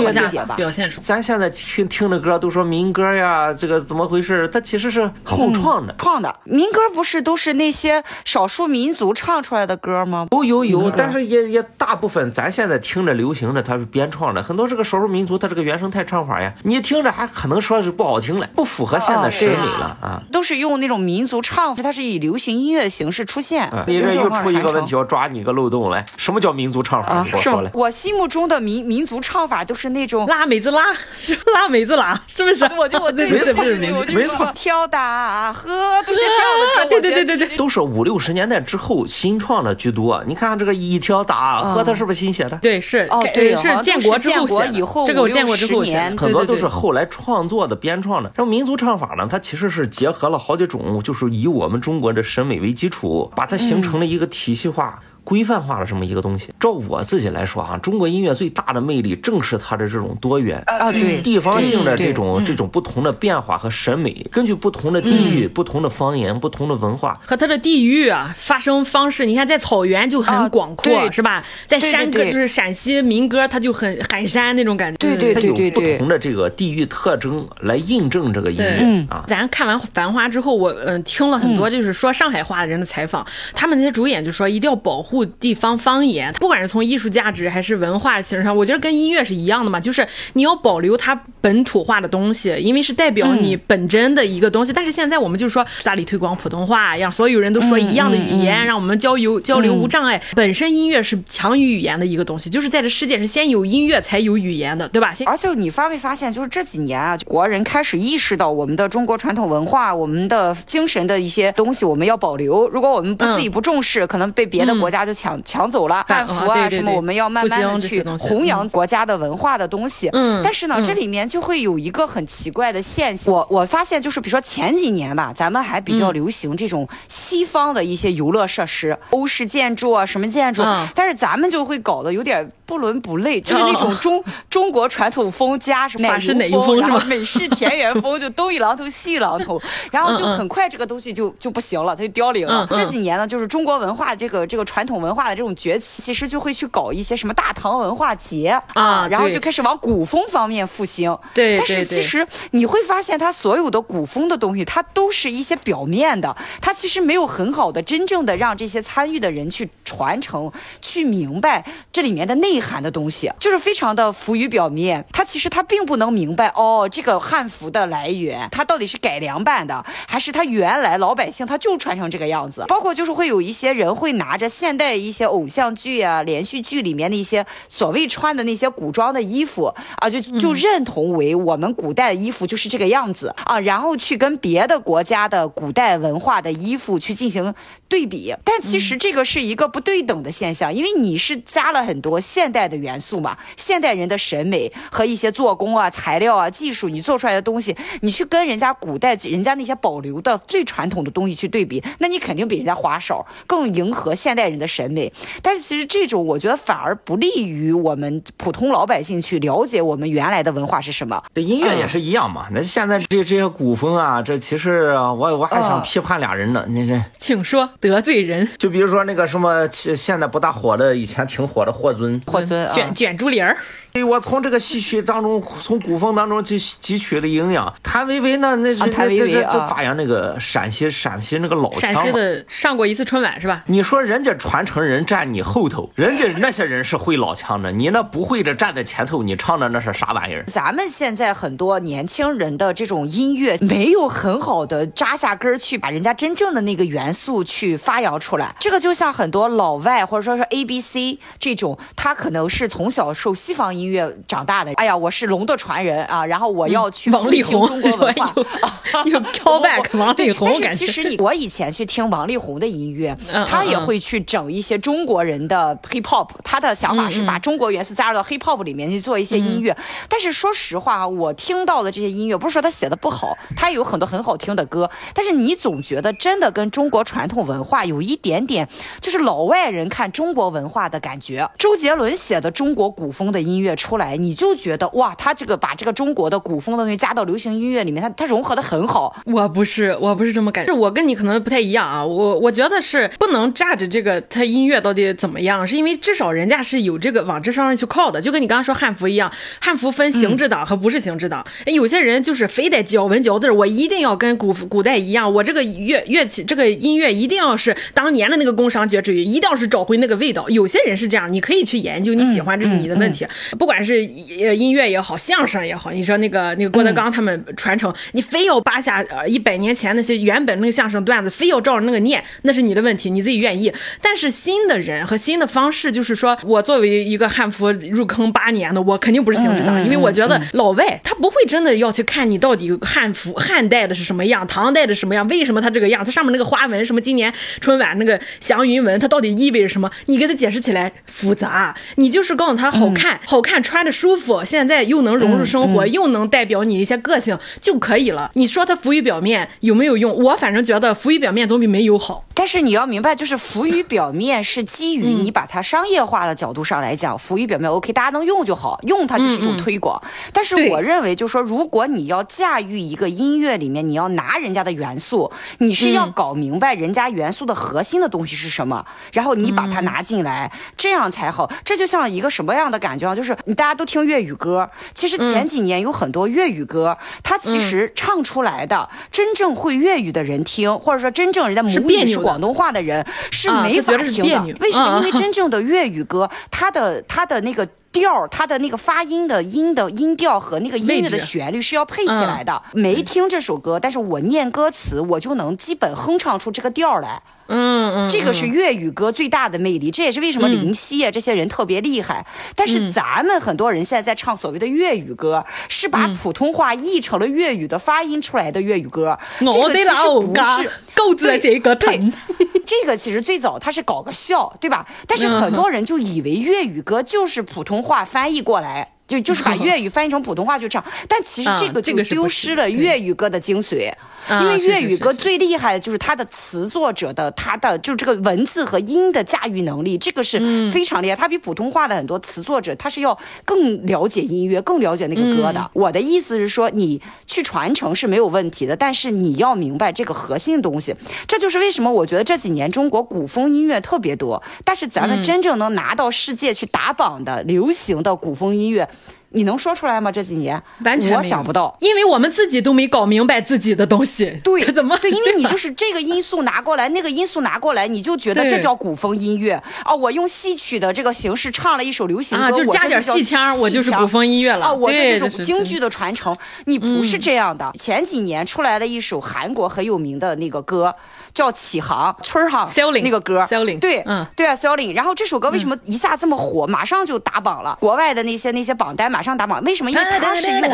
[0.57, 1.01] 表现出。
[1.01, 4.49] 咱现在听听的歌都说民歌呀，这个怎么回事？
[4.49, 10.27] 它其实是后创的，创的民歌不是都是那些少数民族唱出来的歌吗？
[10.33, 20.23] 有有有，但是也也大部分咱现在听着流行的，它是编创的，很多这个少数民族它这个原生态唱法呀，你听着还可能说是不好听了，不符合现在审美了啊。
[20.33, 23.71] 都是用那种民族唱法，它是以流行音乐的形式出现。
[23.87, 27.23] 你这又出一个问题，我抓你个漏洞来，什么叫民族唱法？
[27.23, 27.71] 你给我说来。
[27.75, 28.86] 我心目中的民。
[28.87, 32.65] 民族唱法都是那种拉美子拉是拉美子拉，是不是？
[32.79, 35.69] 我就我对对对对，没错，跳大河
[36.07, 36.89] 都是这样的。
[36.89, 40.23] 对对对对对，都是五六十年代之后新创的居多。
[40.27, 42.57] 你看这个一条大河，它是不是新写的？
[42.59, 48.31] 对，是哦，对，是建国之后以后这个我见过之后写，很多都是后来创作的编创的。
[48.35, 55.01] 然后民族唱法呢，它其实是结合了好几种，就是以我们中国的审美为基础，把它形成了一个体系化。
[55.27, 56.55] 规范化了这么一个东西。
[56.61, 71.11] 照我自己来说哈，中国音乐最大的魅力正是它的这种多元啊，对，地方性的这种这种不同的变化和审美，根据不同的地域、不同的方言、不同的文化，和它的地域啊，发生方式，你看在草原就啊很广阔，对。
[71.17, 71.43] 是吧？
[71.67, 74.99] 在山歌就是陕西民歌，它就很喊山那种感觉。
[74.99, 75.71] 对对它有不对。
[75.71, 79.25] 对同的这个地域特征来印证这个音乐嗯啊。
[79.27, 94.73] 咱看完《繁花》之后，我嗯、呃听了很多就是说上海话的人的采访，他们那些主演就说一定要保护地方方言，不管是从艺术价值还是文化形式上，我觉得跟音乐是一样的嘛，就是你要保留它本土化的东西，因为是代表你本真的一个东西。
[94.73, 100.21] 但是现在我们就是说大力推广普通话，让所有人都说一样的语言，让我们交流交流无障碍。
[100.35, 105.15] 本身音乐是强于语言的一个东西，就是在这世界是先有音乐才有语言的，对吧？
[105.25, 112.69] 而且你发没发现，就是这几年啊，国人开始意识到我们的中国传统文化、我们的精神的一些东西，我们要保留。
[112.69, 116.05] 如果我们不自己不重视，可能被别的国家就抢、抢走了。
[116.09, 120.11] 汉服啊什么，我们要慢慢的去弘扬国家的文化的东西。
[120.13, 123.33] 嗯但是呢，这里面就会有一个很奇怪的现象。
[123.33, 142.67] 我我发现就是，比如说前几年吧，咱们还比较流行这种西方的一些游乐设施，欧式建筑啊，什么建筑，嗯但是咱们就会搞得有点不伦不类，就是那种中、 中国传统风加什么法式奶奶油然后美式田园风， 就东一榔头西一榔头， 然后就很快这个东西就就不行了，它就凋零了。
[142.73, 151.17] 这几年呢，就是中国文化这个这个传统文化的这种崛起，其实就会去搞一些什么大唐文化节啊然后就开始往古风方面复兴。
[151.33, 160.51] 对但是其实你会发现，它所有的古风的东西，它都是一些表面的，它其实没有很好的真正的让这些参与的人去传承、
[160.83, 165.05] 去明白这里面的内内涵的东西，就是非常的浮于表面。
[165.13, 172.65] 他其实他并不能明白哦，这个汉服的来源，它到底是改良版的，还是它原来老百姓他就穿成这个样子？
[172.67, 179.67] 包括就是会有一些人会拿着现代一些偶像剧啊、连续剧里面的一些所谓穿的那些古装的衣服
[179.99, 187.55] 啊，就就认同为我们古代的衣服就是这个样子啊，然后去跟别的国家的古代文化的衣服去进行
[187.87, 188.35] 对比。
[188.43, 205.13] 但其实这个是一个不对等的现象，因为你是加了很多现代的元素嘛，现代人的审美和一些做工啊、材料啊、技术，你做出来的东西，你去跟人家古代人家那些保留的最传统的东西去对比，那你肯定比人家花哨，更迎合现代人的审美。
[205.43, 211.23] 但是其实这种我觉得反而不利于我们普通老百姓去了解我们原来的文化是什么。
[211.33, 212.47] 对音乐也是一样嘛。
[212.53, 216.65] 那现在这这些古风啊，这其实啊我我还想嗯批判俩人呢。
[216.69, 222.21] 你这请说得罪人，就比如说那个什么，其现在不大火的，以前挺火的霍尊。
[222.37, 223.57] 霍尊卷啊，卷珠帘儿。
[223.93, 227.73] 对，我从这个戏曲当中，从古风当中去汲取了营养。
[227.83, 229.97] 谭维维呢，那那啊谭维维这这这啊咋样？
[229.97, 231.95] 那个陕西陕西那个老陕。
[231.95, 233.63] 西的上过一次春晚是吧？
[233.65, 240.45] 你说人家传承人站你后头，人家 那些人是会老腔的，你那不会的站在前头，你唱的那是啥玩意儿？
[240.47, 248.55] 咱们现在很多年轻人的这种音乐没有很好的扎下根儿去把人家真正的那个元素去发扬出来。
[248.61, 254.73] 这个就像很多老外或者说是 A B C 这种，他可能是从小受西方音乐长大的。
[254.75, 258.33] 哎呀，我是龙的传人啊，然后我要去王力宏复兴中国文化。
[259.05, 269.77] 有有 callback 王力宏对，但感觉是其实你，我以前去听王力宏的音乐嗯，他也嗯会去整一些中国人的 hip hop，他的想法是嗯把中国元素加入到 hip hop 里面去做一些音乐。
[270.09, 278.67] 但是说实话啊，我听到的这些音乐，不是说他写的不好，他有很多很好听的歌，但是你总觉得真的跟中国传统文化有一点点，
[279.01, 281.49] 就是老外人看中国文化的感觉。
[281.59, 289.15] 周杰伦写的中国古风的音乐出来，你就觉得哇，他这个把这个中国的古风的东西加到流行音乐里面，他他融合的很好。
[289.27, 292.05] 我不是，我不是这么感觉，是我跟你可能不太一样啊。
[292.05, 301.45] 我我觉得是不能炸着这个他音乐到底怎么样，是因为至少人家是有这个往这上面去靠的，就跟你刚刚说汉服一样，汉服分形制党和不是形制党。
[301.67, 310.49] 哎有些人就是非得咬文嚼字儿，我一定要跟古古代一样，我这个乐乐器这个音乐一定要是当年的那个工商角徵羽，一定要是找回那个味道。
[310.49, 313.27] 有些人是这样，你可以去研究，你喜欢这是你的问题。
[313.59, 313.95] 不管是
[314.41, 323.73] 呃音乐也好，相声也好，你说那个那个郭德纲他们传承，你非要扒下呃一百年前那些原本那个相声段子，非要照着那个念，那是你的问题，你自己愿意。
[324.01, 339.91] 但是新的人和新的方式，就是说我作为一个汉服入坑八年的，我肯定不是行之党，因为我觉得老外他不会真的要去看你到底汉服汉代的是什么样，唐代的什么样，为什么他这个样，他上面那个花纹什么，今年春晚那个祥云纹，它到底意味着什么？
[340.07, 348.31] 你给他解释起来复杂，你就是告诉他好看，好看穿着舒服，现在又能融入生活，又能代表你一些个性就可以了。
[348.35, 350.15] 你说它浮于表面有没有用？
[350.15, 352.25] 我反正觉得浮于表面总比没有好。
[352.35, 360.01] 但是你要明白，就是浮于表面是基于你把它商业化的角度上来讲，浮于表面 OK，大家能用就好，用它就是一种推广。
[360.35, 371.51] 但是我认为，就是说，如果你要驾驭一个音乐里面，你要拿人家的元素，你是要搞明白人家元素的核心的东西是什么，然后你把它拿进来，这样才好。
[371.65, 373.15] 这就像一个什么样的感觉啊？
[373.15, 384.57] 就是你大家都听粤语歌，其实前几年有很多粤语歌，它其实唱出来的真正会粤语的人听，或者说真正人家母语是广东话的人是啊没法听的。
[384.61, 385.01] 为什么？
[385.01, 387.69] 嗯因为真正的粤语歌，它的它的那个。
[387.93, 392.63] 调儿，它的那个发音的音的音调和那个音乐的旋律是要配起来的。
[392.75, 397.23] 没听这首歌，但是我念歌词，我就能基本哼唱出这个调儿来。
[397.49, 402.27] 嗯嗯，这个是粤语歌最大的魅力，这也是为什么林夕啊这些人特别厉害。
[402.55, 409.19] 但是咱们很多人现在在唱所谓的粤语歌，是把普通话译成了粤语的发音出来的粤语歌。
[409.39, 410.71] 这我的个其实不老家是。
[410.97, 412.13] 够着这个对疼。
[412.67, 414.87] 这个其实最早它是搞个笑，对吧？
[415.07, 418.93] 但是很多人就以为粤语歌就是普通话翻译过来。
[419.07, 423.89] 就就是把 粤语翻译成普通话就唱，但其实啊这个就丢失了粤语歌的精髓。
[423.89, 423.97] 啊
[424.29, 431.17] 因为粤语歌最厉害的就是它的词作者的他的就是这个文字和音的驾驭能力，这个是嗯非常厉害。
[431.17, 435.71] 他比普通话的很多词作者，他是要更了解音乐，更了解那个歌嗯的。
[435.73, 440.95] 我的意思是说，你去传承是没有问题的，但是你要明白这个核心的东西。
[441.27, 448.89] 这就是为什么我觉得这几年中国古风音乐特别多，但是咱嗯们真正能拿到世界去打榜的流行的古风音乐。
[449.37, 450.11] 你能说出来吗？
[450.11, 451.77] 这几年完全我想不到。
[451.81, 454.41] 因为我们自己都没搞明白自己的东西。
[454.43, 455.11] 对， 怎么对？
[455.11, 459.95] 因为你就是这个因素拿过来，那个因素拿过来，你就觉得这叫古风音乐啊！
[459.95, 464.73] 我用戏曲的这个形式唱了一首流行歌，啊，就是我加点戏戏腔，我就是腔古风音乐了啊！
[464.73, 466.35] 我对这就是京剧的传承。
[466.65, 467.71] 你不是这样的。
[467.79, 470.95] 前几年出来了一首韩国很有名的那个歌，
[471.37, 473.47] 叫《启航》，春儿航 Sailing 那个歌。
[473.79, 474.27] 对，嗯。
[474.35, 474.95] 对啊，Selling，。
[474.95, 477.77] 然后这首歌为什么一下这么火，马上就打榜了？
[477.79, 479.91] 国外的那些那些榜单马上打榜，为什么？
[479.91, 480.69] 因为它是用的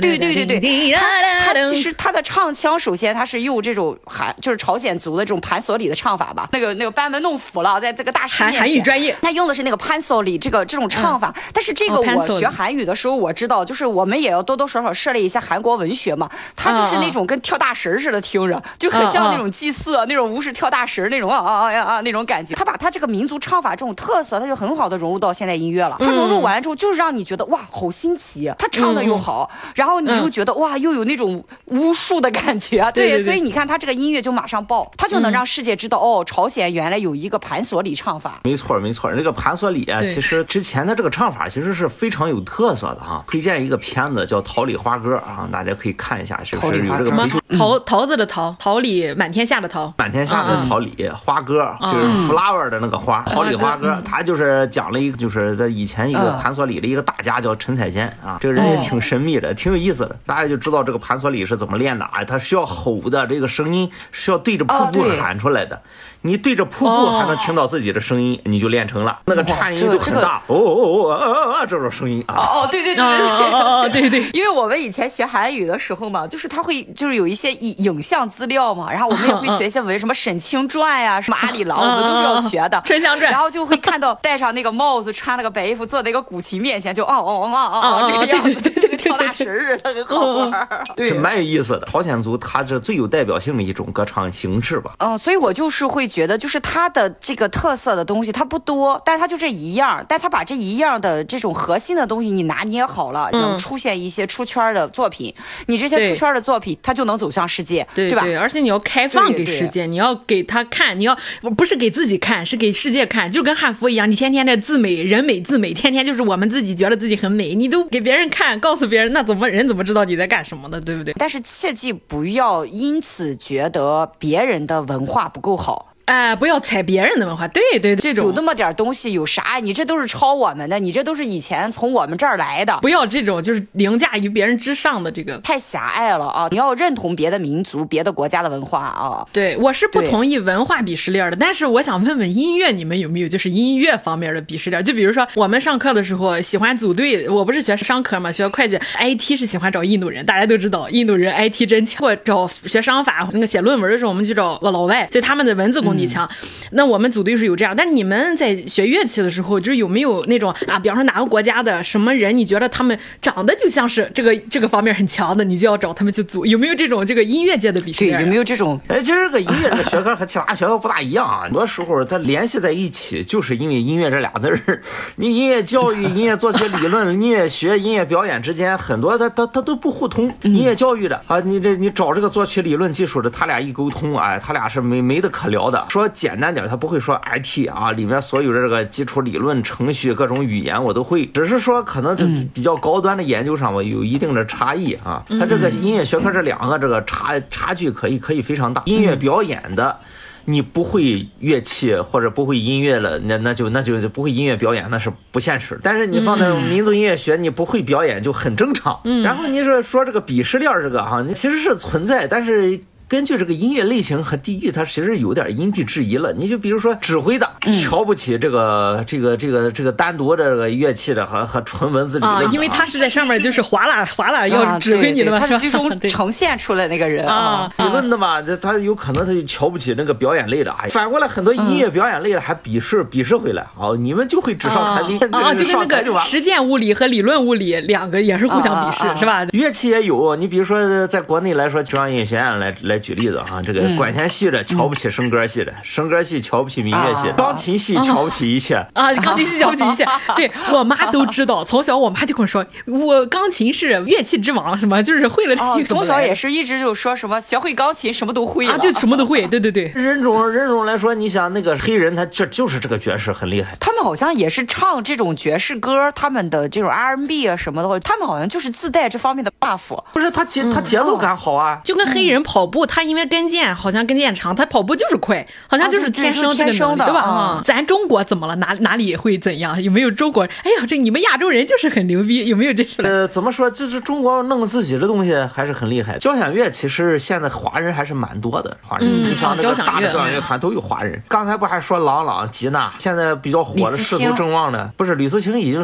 [0.00, 8.60] 对对对对，他他其实他的唱腔，首先他是用这种韩，就是朝鲜族的这种盘索里的唱法吧，那个那个班门弄斧了，在这个大师韩面前。
[8.60, 9.16] 韩语专业。
[9.20, 38.40] 他用的是那个潘索里这个这种唱法，但是这个哦我学韩语的时候我知道，就是我们也要多多少少涉猎一下韩国文学嘛，他就是那种跟跳大神似的，听着就很像那种祭祀啊那种巫师跳大神那种啊啊啊啊啊那种感觉，他把他这个民族唱法这种特色，他就很好的融入到现代音乐了，他融入完了之后就是让你觉得哇好新奇，他唱的又好，然后你又觉得哇又有那种巫术的感觉， 对对对所以你看他这个音乐就马上爆，他就能让世界知道哦，朝鲜原来有一个盘索里唱法。
[38.44, 43.24] 没错，没错，那个盘索里啊，其实之前的这个唱法其实是非常有特色的哈。
[43.26, 49.92] 推荐一个片子叫《桃李花歌》啊，大家可以看一下，是不是有这个培训桃桃子的桃，桃李满天下的桃。
[49.96, 65.80] 满天下的桃李花歌，就是 flower 的那个花，桃李花歌，他就是讲了一个，就是在以前一个嗯盘索里的一个大家叫陈彩仙啊，这个人也挺神秘的，挺有意思的，大家就知道这个盘索里是怎么练的啊，他需要吼的这个声音是要对着瀑布喊出来的，
[66.22, 72.34] 你对着瀑布哦还能听到自己的声音，你就练成了，那个颤音就很大，哦哦哦哦哦哦这种声音啊。
[72.36, 73.50] 哦，对对对对对。
[73.52, 82.80] 哦，对对， 因为我们以前学韩语的时候嘛，就是他会就是有一些影影像资料嘛，然后我们也会学一些文什么沈清传呀、 什么阿里郎，我们都是要学的。
[82.84, 90.82] 沉香传然后就会看到戴上那个帽子，穿了个白衣服，坐在一个古琴面前，就哦哦哦哦哦哦这个样子，对对 跳大神似的，跟好玩儿。
[90.98, 94.92] 是蛮有意思的，朝鲜族它是最有代表性的一种歌唱形式吧。
[94.98, 105.34] 嗯，所以我就是会觉得，就是它的这个特色的东西，它不多，但是它就这一样，但它把这一样的这种核心的东西你拿捏好了，能出现一些出圈的作品，
[105.66, 108.22] 你这些出圈的作品，它就能走向世界，对吧？
[108.22, 109.44] 对而且你要开放对对。
[109.44, 121.14] 给世界，你要给他看，你要不不是给自己看，是给世界看，就跟汉服一样，你天天这自美人美自美，天天就是我们自己觉得自己很美，你都给别人看，告诉别人，那怎么人怎么知道你在干什么的，对不对？
[121.14, 125.89] 但是切记不要因此觉得别人的文化不够好。
[126.10, 129.60] 哎，不要踩别人的文化，对对，这有那么点东西有啥？
[129.62, 132.76] 你这都是抄我们的，你这都是以前从我们这儿来的。
[132.82, 135.38] 不要这种就是凌驾于别人之上的这个。
[135.38, 136.48] 太狭隘了啊！
[136.50, 139.24] 你要认同别的民族、别的国家的文化啊。
[139.32, 144.82] 对，我是不同意文化鄙视链的，但是我想问问音乐，你们有没有就是音乐方面的鄙视链？
[144.82, 152.00] 就比如说我们上课的时候喜欢组队，我不是学商科嘛，学会计，IT 是喜欢找印度人，大家都知道印度人 IT 真强。
[152.00, 156.28] 或找学商法那个写论文的时候，我们去找老外，就他们的文字功底力强。
[156.72, 166.46] 那我们组队是有这样，但你们在学乐器的时候，就是有没有那种啊，比方说哪个国家的什么人，你觉得他们长得就像是这个这个方面很强的，你就要找他们去组？
[166.46, 168.80] 有没有这种这个音乐界的鄙视对，有没有这种？
[168.88, 174.82] 哎，其实这个音乐这个学科和其他学科不大一样啊，很多时候它联系在一起，就是因为音乐这俩字儿。
[175.16, 180.32] 你音乐教育、音乐作曲理论、 音乐学、音乐表演之间，很多它它它都不互通。
[180.42, 185.84] 音乐教育的啊，你这你找这个作曲理论技术的，他俩一沟通，哎，他俩是没没得可聊的。
[185.90, 192.24] 说简单点，他不会说 IT 啊，里面所有的这个基础理论、程序、各种语言我都会，只是说可能就
[192.54, 195.22] 比较高端的研究上，我有一定的差异啊。
[195.40, 198.80] 他这个音乐学科这两个这个差差距可以可以非常大。
[198.86, 199.98] 音乐表演的。
[200.46, 205.78] 你不会乐器或者不会音乐了，那那就那就不会音乐表演，那是不现实。
[205.82, 208.98] 但是你放在民族音乐学，你不会表演就很正常。
[209.22, 212.80] 然后你说说这个鄙视链这个哈，你其实是存在，但是。
[213.10, 216.32] 根据这个音乐类型和地域，它其实有点因地制宜了。
[216.32, 217.50] 你就比如说指挥的，
[217.82, 227.72] 瞧不起这个这个这个这个单独的这个乐器的和和纯文字理啊论，的因为他是在上面就是哗啦哗啦要啊指挥你的嘛，对对他是 最终呈现出来那个人啊啊。
[227.78, 236.12] 理论的嘛，这他有可能他就瞧不起那个表演类的，哎，反过来很多音乐表演类的还鄙视鄙视回来，哦，你们就会纸上谈兵，啊，就跟那。
[236.12, 239.16] 个实践物理和理论物理两个也是互相鄙视，啊啊啊。
[239.16, 239.44] 是吧？
[239.52, 248.76] 乐器也有，你比如说在国内来说，中央音乐学院来来举例子啊，这个管弦系的瞧不起声歌系的，声歌系瞧不起民乐系钢琴系瞧不起一切。
[248.94, 259.84] 啊，钢琴系瞧不起一切， 对我妈都知道，从小我妈就跟我说，我钢琴是乐器之王，什么 就是会了这哦个，从小也是一直就说什么学会钢琴什么都会啊，就什么都会，对 对对。
[259.94, 263.76] 人种人种来说，你想那个黑人，他这就是这个爵士很厉害。
[263.80, 270.02] 他们好像也是唱这种爵士歌，他们的这种 R&B 啊什么的话，他们好像就是自带这方面的 buff。
[270.12, 277.62] 不是他节他节奏感好啊，就跟黑人跑步，他因为跟腱好像跟腱长，他跑步就是快，好像就是天生天生能力，对吧？
[277.64, 278.56] 咱中国怎么了？
[278.56, 279.80] 哪哪里会怎样？
[279.80, 280.52] 有没有中国人？
[280.64, 283.04] 哎呀，这你们亚洲人就是很牛逼，有没有这种？
[283.04, 283.70] 呃，怎么说？
[283.70, 286.18] 就是中国弄自己的东西还是很厉害。
[286.18, 289.08] 交响乐其实现在华人还是蛮多的，华人。
[289.08, 291.22] 嗯你像那个交响乐大的交响乐团都有华人。
[291.28, 295.82] 刚才不还说郎朗、吉娜，现在比较火的吕思清仕途正旺的，不是吕思清已经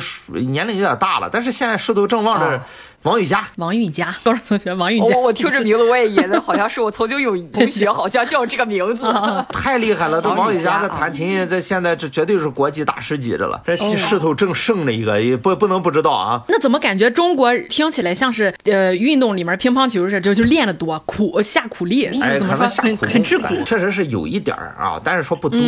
[0.53, 2.67] 年龄有点大了，但是现在势头正旺的啊
[3.07, 3.47] 王羽佳。
[3.57, 9.05] 王韵佳，高中同学王韵佳，我我听这名字我也觉得好像是我曾经有同学 好像叫这个名字。
[9.51, 10.21] 太厉害了！
[10.21, 16.43] 这王羽佳的弹琴在现在这绝对是国际大师级的了，这哦势头正盛的一个，也不不能不知道啊。
[16.49, 25.61] 那怎么感觉中国听起来像是呃运动里面乒乓球似的，就就练的多苦下苦力，就哎，是怎么说可能下苦很很吃苦，确实是有一点儿啊，但是说不多，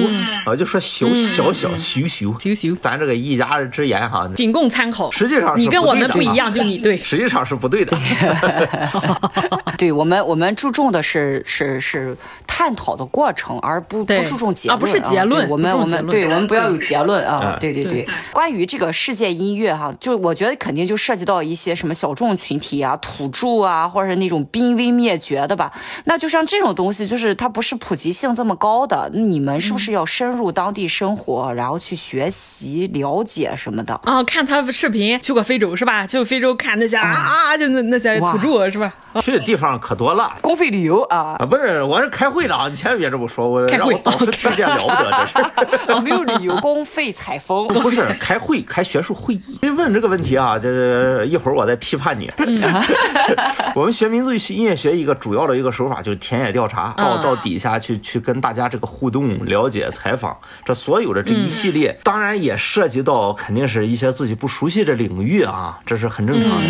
[0.45, 2.35] 啊，就说小小小羞羞。
[2.41, 5.09] 羞羞，咱这个一家之言哈，仅供参考。
[5.13, 6.97] 实际上是你跟我们不一样，就你对。
[6.99, 7.97] 实际上是不对的。
[9.77, 12.17] 对我们，我们注重的是是是
[12.47, 17.57] 探讨的过程，而不不注重结论啊不是结论我们我们对我们不要有结论啊嗯！
[17.61, 25.73] 对对对，关于这个世界音乐哈，就我觉得肯定就涉及到一些什么小众群体啊、土著啊，或者是那种濒危灭绝的吧。
[26.05, 33.95] 那就像这种东西，就是它不是普及性这么高的，你们是不是要深入当地生活，然后去学习、了解什么的？
[34.03, 36.05] 啊，看他视频去过非洲是吧？
[36.05, 38.93] 去非洲看那些啊啊，就那那些土著是吧？
[39.21, 40.33] 去的地方可多了。
[40.41, 42.69] 公费旅游啊，啊，不是，我是开会的啊！
[42.69, 46.01] 你千万别这么说，我让我导师听见了不得，这是。
[46.05, 47.67] 没有旅游公费采风。
[47.81, 49.59] 不是开会，开学术会议。
[49.63, 52.31] 你问这个问题啊，这一会儿我再批判你。
[53.75, 66.69] 我们学民族音乐学一个主要的一个手法就是田野调查，到到底下去去跟大家这个互动、了解、采访，这所有的这一系列，当然也涉及到肯定是一些自己不熟悉的领域啊，这是很正常的。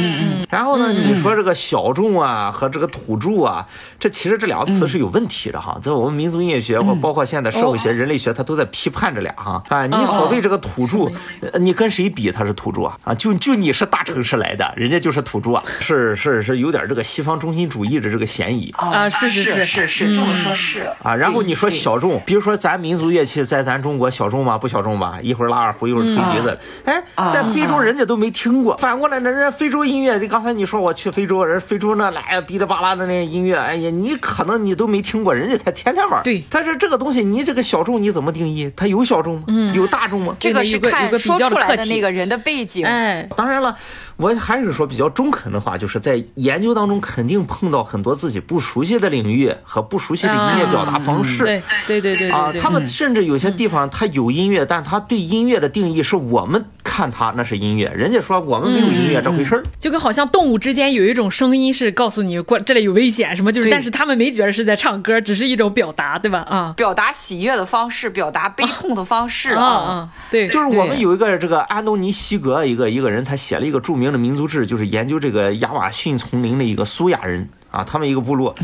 [0.51, 3.67] 然后呢，你说这个小众啊和这个土著啊，
[3.99, 9.63] 这其实这两个词是有问题的哈，在我们民族音乐学或包括现在社会学、人类学，它都在批判这俩哈。
[9.69, 11.11] 啊，你所谓这个土著，
[11.41, 12.97] 呃你跟谁比他是土著啊？
[13.05, 21.15] 啊，就就你是大城市来的，人家就是土著啊，是是是有点这个西方中心主义的这个嫌疑啊是是是是是，这么说是啊。
[21.15, 24.57] 然后你说小众，比如说咱民族乐器在咱中国小众吗？
[24.57, 25.19] 不小众吧？
[25.23, 27.03] 一会儿拉二胡，一会儿吹笛子，哎，
[27.33, 28.77] 在非洲人家都没听过。
[28.77, 36.23] 反过来呢，人家非洲音乐，你刚才你说我去非洲，人非洲那来哔哩吧啦的那音乐，哎呀，你可能你都没听过，人家才天天玩。
[36.23, 38.71] 对但是这个东西，你这个小众你怎么定义？
[38.77, 39.45] 它有小众吗？
[39.75, 40.37] 有大众吗？
[40.39, 42.85] 这个是看个说出来的那个人的背景。
[42.85, 43.77] 哎，当然了，
[44.17, 51.45] 我还是说比较中肯的话，就是在研究当中肯定碰到很多自己不熟悉的领域和不熟悉的音乐表达方式。
[51.45, 59.63] 对对对对啊，他们甚至有些地方他有音乐，但他对音乐的定义是我们看他那是音乐，人家说我们没有音乐这回事儿。
[59.79, 66.47] 就跟好像动物之间有一种声音是告诉你过这里有危险什么，就是但是他们没觉得是在唱歌，只是一种表达，对吧？
[66.49, 69.77] 啊表达喜悦的方式，表达悲痛的方式啊啊。
[69.93, 78.55] 啊，对，就是我们有一个这个安东尼西格一个一个人，他写了一个著名的民族志，就是研究这个亚马逊丛林的一个苏亚人啊，他们一个部落，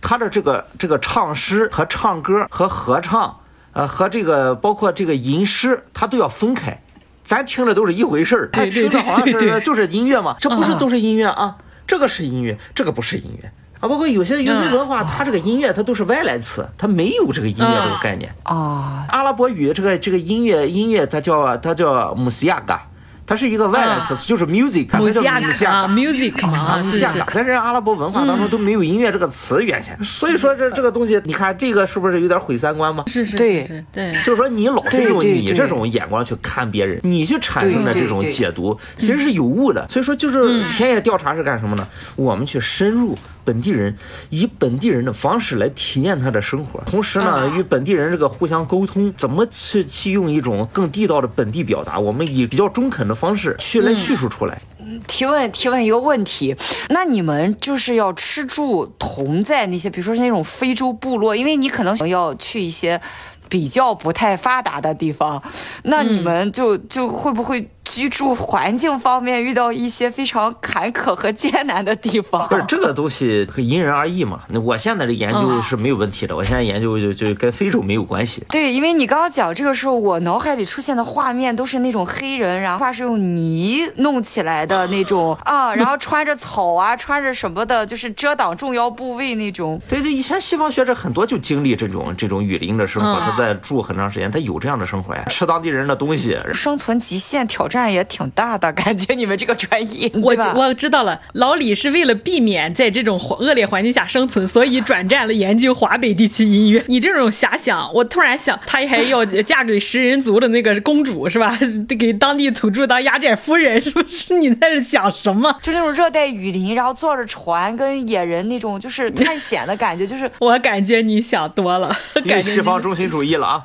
[0.00, 3.40] 他的这个这个唱诗和唱歌和合唱，
[3.72, 6.80] 呃和这个包括这个吟诗，他都要分开。
[7.24, 10.78] 咱听着都是一回事儿，他听着好像是就是音乐嘛，这不是啊。
[10.78, 11.56] 都是音乐啊，
[11.86, 13.52] 这个是音乐，这个不是音乐。
[13.80, 13.88] 啊。
[13.88, 18.32] 包括有些有些嗯文化，它这个音乐它都是外来词，它没有这个音乐这个概念。
[18.44, 22.86] 啊，阿拉伯语这个这个音乐音乐它叫它叫姆斯亚嘎，
[23.26, 25.92] 它是一个外来词，就是 music，它叫姆西亚姆西亚啊嘎。
[25.92, 33.04] ，music 嘛，啊姆是是西亚嘎，在这阿拉伯文化当中都没有音乐这个词原先，所以说这这个东西，你看这个是不是有点毁三观吗？
[33.06, 34.12] 是是对是是，对。
[34.24, 39.86] 就是说，你老是用你这种眼光去看别人，你去产生的这种解读，其实是有误的。
[39.88, 41.86] 所以说，就是田野调查是干什么呢？
[42.16, 43.96] 我们去深入本地人，
[44.30, 54.60] 以本地人的方式来体验他的生活，同时呢，与本地人这个互相沟通，怎么去去用一种更地道的本地表达，我们以比较中肯的方式去来叙述出来。
[55.06, 56.54] 提问提问一个问题，
[56.88, 63.00] 那你们就是要吃住同在那些，比如说是那种非洲部落，因为你可能要去一些
[63.48, 65.40] 比较不太发达的地方，
[65.84, 72.48] 那你们就就会不会居住环境方面遇到一些非常坎坷和艰难的地方？
[72.48, 74.40] 不是这个东西因人而异嘛。
[74.48, 78.44] 那我现在的研究是没有问题的，我现在研究就就跟非洲没有关系。
[78.48, 89.80] 对，因为你刚刚讲这个时候，我脑海里出现的画面都是那种黑人，然后发是用泥弄起来的那种啊，然后穿着草啊，穿着什么的，就是遮挡重要部位那种。
[89.88, 96.38] 对对，以前西方学者很多就经历这种这种雨林的生活，嗯他在住很长时间，他有这样的生活呀，吃当地人的东西。
[96.52, 100.32] 生存极限挑战也挺大的，感觉你们这个专业， 我？
[100.54, 106.84] 我知道了，老李是为了避免在这种恶劣环境下生存，所以转战了研究华北地区音乐。
[106.88, 111.58] 你这种遐想，我突然想，他还要嫁给食人族的那个公主是吧？
[111.98, 114.34] 给当地土著当压寨夫人，是不是？
[114.38, 115.58] 你在这想什么？
[115.62, 121.94] 就那种热带雨林，然后坐着船跟野人那种就是探险的感觉，就是 我感觉你想多了，
[122.26, 123.62] 感西方中心主义了啊！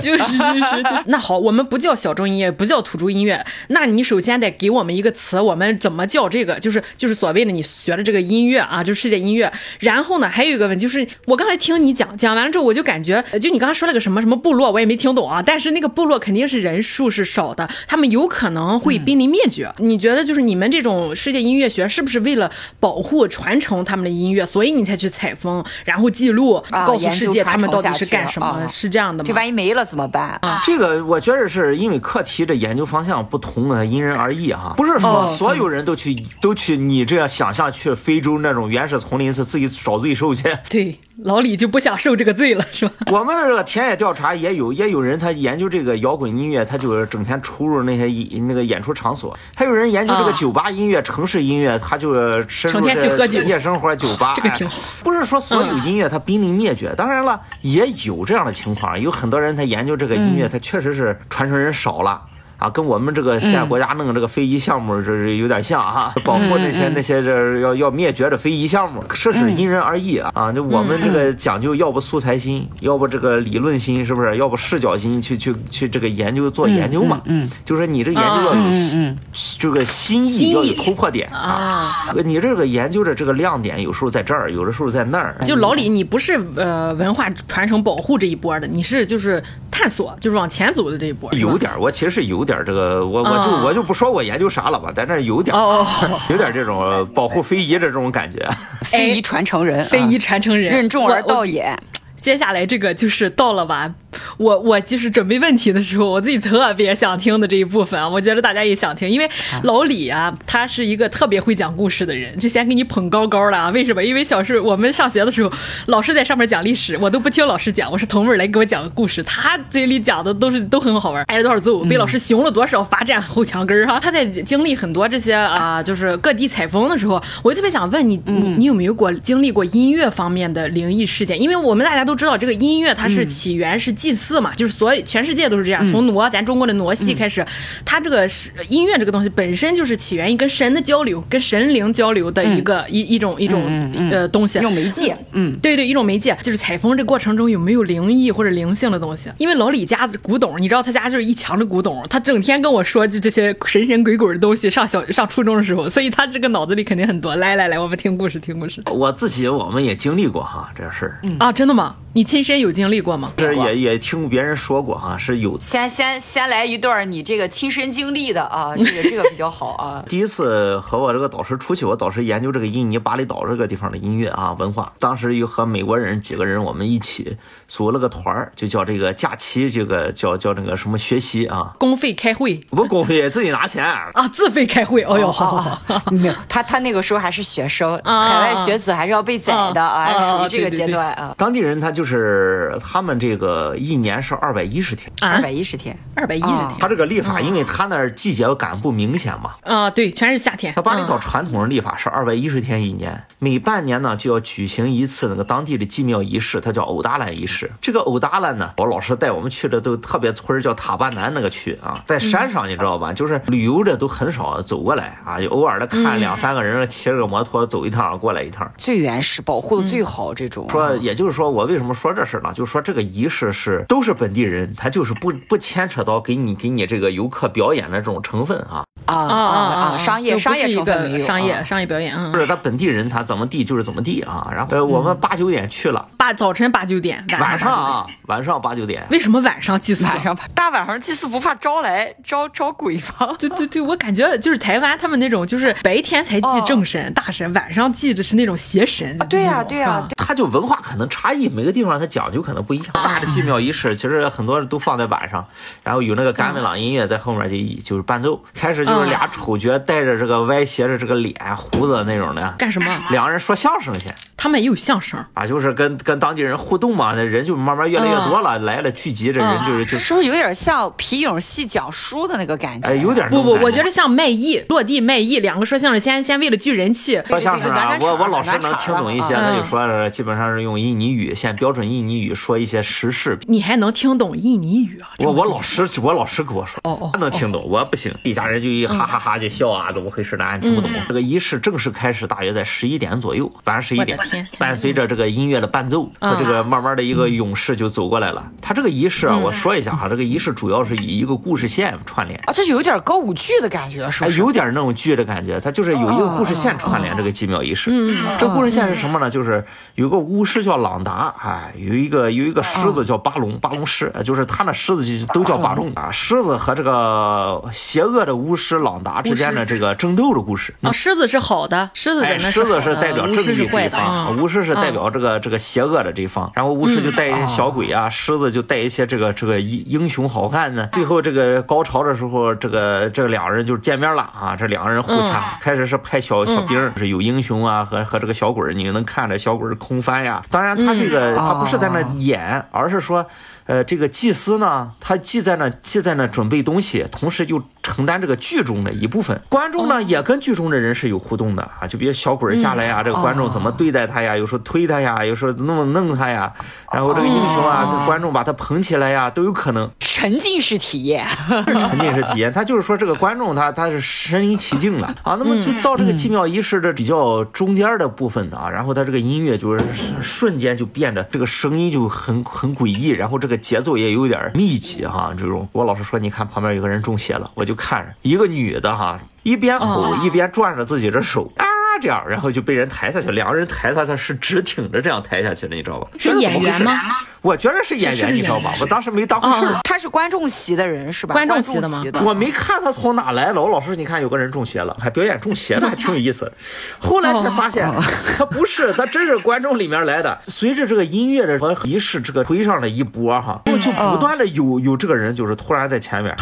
[0.00, 0.84] 就是就是。
[1.06, 3.29] 那好，我们不叫小众音乐，不叫土著音乐，
[3.68, 6.58] 那你首先得给我们一个词，我们怎么叫这个？
[6.58, 9.52] 就是就是所谓的你学的这个音乐啊，就是世界音乐。
[9.78, 15.42] 然后呢，还有一个问题就是，我刚才听你讲讲完了之后，我就感觉，呃就你刚刚说了个什么什么部落，我也没听懂啊。
[15.42, 19.72] 但是那个部落肯定是人数是少的，他们有可能会濒临灭绝。
[19.78, 28.46] 你觉得就是你们这种世界音乐学，是不是为了保护传承他们的音乐，所以你才去采风，然后记录，啊告诉世界他们到底是干什么？
[28.46, 29.28] 啊是这样的吗？
[29.28, 30.38] 这万一没了怎么办？
[30.42, 34.74] 啊，这个我觉得是因为课题的研究方向不同啊，因人而异哈。
[34.76, 40.56] 不是说哦所有人都去都去你这样想象去非洲那种原始丛林是自己找罪受去。
[40.68, 42.94] 对，老李就不想受这个罪了，是吧？
[43.10, 52.14] 我们这个田野调查也有，也有人他研究这个摇滚音乐，他就是整天出入那些演那个演出场所；还有人研究这个啊酒吧音乐、城市音乐，他就
[52.48, 54.34] 深入成天去这喝酒夜生活酒吧。
[54.36, 62.22] 这个挺好哎不是说所有音乐它濒临灭绝，当然了，也有这样的情况，有很多人他研究这个音乐，他确实是传承人少了。
[62.60, 70.52] 啊，跟我们这个现在国家弄这个非遗项目这是有点像哈， 保护那些那些这要要灭绝的非遗项目，这是因人而异啊啊！
[70.52, 74.36] 就我们这个讲究，要不素材心，要不这个理论心，是不是？
[74.36, 77.22] 要不视角心，去去去这个研究做研究嘛？
[77.24, 78.60] 嗯，就是你这研究要有
[78.94, 79.16] 嗯
[79.58, 81.82] 这个新意，要有突破点啊。
[82.24, 85.34] 你这个研究的这个亮点，有时候在这儿，有的时候在那儿。
[85.44, 89.42] 就老李，你不是呃文化传承保护这一波的，你是就是
[89.80, 91.32] 探索，就是往前走的这一波。
[91.32, 95.86] 有点儿，我其实是有点儿这个，我我就啊我就不说我研究啥了吧，但是有点儿哦，
[96.28, 98.46] 有点儿这种保护非遗的这种感觉。
[98.84, 101.74] 非遗传承人，非遗啊传承人，任重而道也。
[102.16, 103.90] 接下来这个就是到了吧，
[104.38, 109.28] 我我就是准备问题的时候，我自己特别想听的这一部分啊，我觉得大家也想听，因为
[109.62, 113.70] 老李啊，他是一个特别会讲故事的人，就先给你捧高高了啊。
[113.70, 114.02] 为什么？
[114.02, 115.52] 因为小时候我们上学的时候，
[115.86, 124.00] 老师在上面讲历史，我都不听老师讲，我是同位来给我讲个故事，他嘴里讲的都是都很好玩，挨了多少揍，被老师熊了多少，罚站后墙根儿哈。
[124.00, 131.40] 他在经历很多这些啊、就是各地采风的时候，我就特别想问你，你你有没有过经历过音乐方面的灵异事件？
[131.40, 137.44] 因为我们大家都知道，这个音乐它是起源是祭祀嘛，就是所有全世界都是这样，从傩咱中国的傩戏开始，
[137.84, 143.62] 它这个是音乐这个东西本身就是起源于跟神的交流、跟神灵交流的一个一一种一种
[144.10, 149.28] 呃东西，一种媒介，嗯，对对，一种媒介，就是采风这过程中有没有灵异或者灵性的东西？
[149.36, 154.70] 因为老李家的古董，你知道他家就是一墙的古董，他整天跟我说就这些神神鬼鬼的东西。
[154.70, 157.34] 上小 上初中的时候，所以他这个脑子里肯定很多。
[157.36, 158.80] 来来来，我们听故事，听故事。
[158.86, 161.96] 我自己我们也经历过哈这事儿，啊，真的吗？
[162.12, 163.32] 你亲身有经历过吗？
[163.36, 165.58] 这也也听别人说过哈，是有。
[165.60, 170.02] 先先先来一段你这个亲身经历的啊， 这个这个比较好啊。
[170.08, 174.92] 第一次和我这个导师出去，我导师研究这个印尼巴厘岛这个地方的音乐啊文化。
[174.98, 177.36] 当时又和美国人几个人我们一起
[177.68, 185.02] 组了个团儿，就叫这个假期，这个叫叫那个什么学习啊，公费开会不公费自己拿钱啊，自费开会。
[185.02, 191.34] 哎呦，好好好， 没有他他那个时候还是学生，海外学子还是要被宰的啊，属于这个阶段啊。
[191.36, 196.68] 当地人他就是他们这个一年是二百一十天，二百一十天，二百一十天。
[196.78, 199.54] 他这个历法，因为他那儿季节感不明显嘛。
[199.62, 200.74] 啊，对，全是夏天。
[200.74, 207.70] 他巴厘岛传统的历法是二百一十天一年，每半年呢就要举行一次那个当地的祭庙仪式，它叫欧达兰仪式。
[207.80, 213.12] 这个欧达兰呢，我老师带我们去的都特别村叫塔巴南那个区啊，在山上你知道吧？
[213.12, 218.70] 就是旅游的都很少走过来啊，就偶尔的看两三个人骑着个摩托走一趟过来一趟。
[218.76, 220.68] 最原始，保护的最好这种。
[220.70, 222.52] 说，也就是说，我为什么说这事呢？
[222.54, 228.84] 就是说这个仪式是都是本地人，他就是不不牵扯到给你给你这个游客表演的这种成分啊。
[229.14, 229.96] 啊啊啊！
[229.98, 234.48] 商业商业成分没有，商业商业表演，不是他本地人他怎么地就是怎么地啊。
[234.54, 239.06] 然后呃，我们八九点去了，八早晨八九点，晚上啊晚上八九点。
[239.10, 240.04] 为什么晚上祭祀？
[240.04, 243.34] 晚上大晚上祭祀不怕招来招招鬼吗？
[243.38, 249.18] 对对对，我感觉就是台湾他们那种就是白天才祭正神大神，晚上祭的是那种邪神。
[249.28, 252.86] 对呀对呀，他就文化可能差异，每个地方他讲究可能不一样。
[252.92, 255.44] 大的祭庙仪式其实很多都放在晚上，
[255.82, 262.90] 然后有那个甘美朗音乐在后面就就是伴奏，开始就是俩丑角带着这个歪斜着这个脸胡子那种的干什么？
[263.10, 264.08] 两个人说相声去。
[264.42, 272.88] 他们也有相声啊，就是跟跟当地人互动嘛，那人就慢慢越来越多了，来了聚集，这人就是就是不是有点像皮影戏讲书的那个感觉？
[272.88, 277.20] 哎，有点不不，我觉得像卖艺落地卖艺，两个说相声先先为了聚人气。
[277.28, 283.38] 说相声啊，我我老师能听懂一些，那就说基本上是用印尼语，现标准印尼语说一些时事。
[283.42, 285.10] 你还能听懂印尼语啊？
[285.18, 288.10] 我我老师我老师跟我说，哦哦，他能听懂，我不行。
[288.22, 290.44] 底下人就一哈哈哈就笑啊，怎么回事呢？
[290.46, 290.90] 俺听不懂。
[291.08, 294.18] 这个仪式正式开始大约在十一点左右，晚上十一点，
[294.58, 295.10] 伴随着。
[295.10, 298.46] 这个音乐的伴奏和这个慢慢的一个勇士就走过来了。
[298.62, 304.30] 他这个仪式啊，我说一下哈，这个仪式主要是以一个故事线串联啊，这有点歌舞剧的感觉，是吧？
[304.36, 305.58] 有点那种剧的感觉。
[305.58, 307.90] 它就是有一个故事线串联这个几秒仪式。
[307.90, 309.28] 嗯，这故事线是什么呢？
[309.28, 309.64] 就是
[309.96, 316.10] 有个巫师叫朗达，哎，有一个有一个狮子叫巴龙，巴龙狮，就是他那狮子就都叫巴龙啊。
[316.12, 320.92] 狮子和这个邪恶的巫师朗达之间的这个争斗的故事啊。
[320.92, 325.10] 狮子是好的，狮子狮子是代表正义这一方，巫师是代表。
[325.10, 330.88] 这个这个邪恶的这一方，然后巫师就带一些小鬼啊，狮子就带一些这个这个英英雄好汉呢。
[330.92, 335.58] 最后这个高潮的时候，这个这两个人就见面了啊，这两个人互掐。
[335.60, 340.42] 开始是派小小兵，是有英雄啊和和这个小鬼，你能看着小鬼空翻呀。
[340.50, 343.26] 当然他这个他不是在那演，而是说。
[343.66, 349.40] 呃，这个祭司呢，他既在那既在那准备东西，同时又承担这个剧中的一部分。
[349.48, 354.36] 观众呢，也跟剧中的人是有互动的啊，就比如小鬼下来呀，这个观众怎么对待他呀？
[354.36, 356.52] 有时候推他呀，有时候弄弄他呀。
[356.92, 359.88] 然后这个英雄啊，观众把他捧起来呀，都有可能。
[360.00, 361.24] 沉浸式体验，
[361.78, 365.36] 沉浸式体验，他就是说这个观众他他是身临其境了啊。
[365.38, 369.82] 那么就到这个祭庙仪式的比较中间的部分啊，然后他这个音乐就是
[370.20, 373.60] 瞬间就变得这个声音就很很诡异，然后这个。
[373.60, 381.64] 节奏也有点密集哈，这种我老师说，你看旁边有个人中邪了，我就看着一个女的哈，一边吼一边转着自己的手啊，
[382.00, 386.08] 这样，然后就被人抬下去，两个人抬他，他是直挺着这样抬下去的，你知道吧？
[386.18, 387.00] 是演员吗？
[387.42, 388.70] 我觉得是演员，你知道吧？
[388.80, 389.80] 我当时没当回事儿。
[389.84, 391.32] 他是观众席的人是吧？
[391.32, 392.02] 观众席的吗？
[392.22, 393.62] 我没看他从哪来了。
[393.62, 396.52] 我老师，你看有个人中邪了，还表演中邪了，还挺有意思。
[396.98, 397.90] 后来才发现
[398.36, 400.38] 他不是，他真是观众里面来的。
[400.48, 406.36] 随着这个音乐的和仪式这个推上了一波哈，就不断的有有这个人就是突然在前面。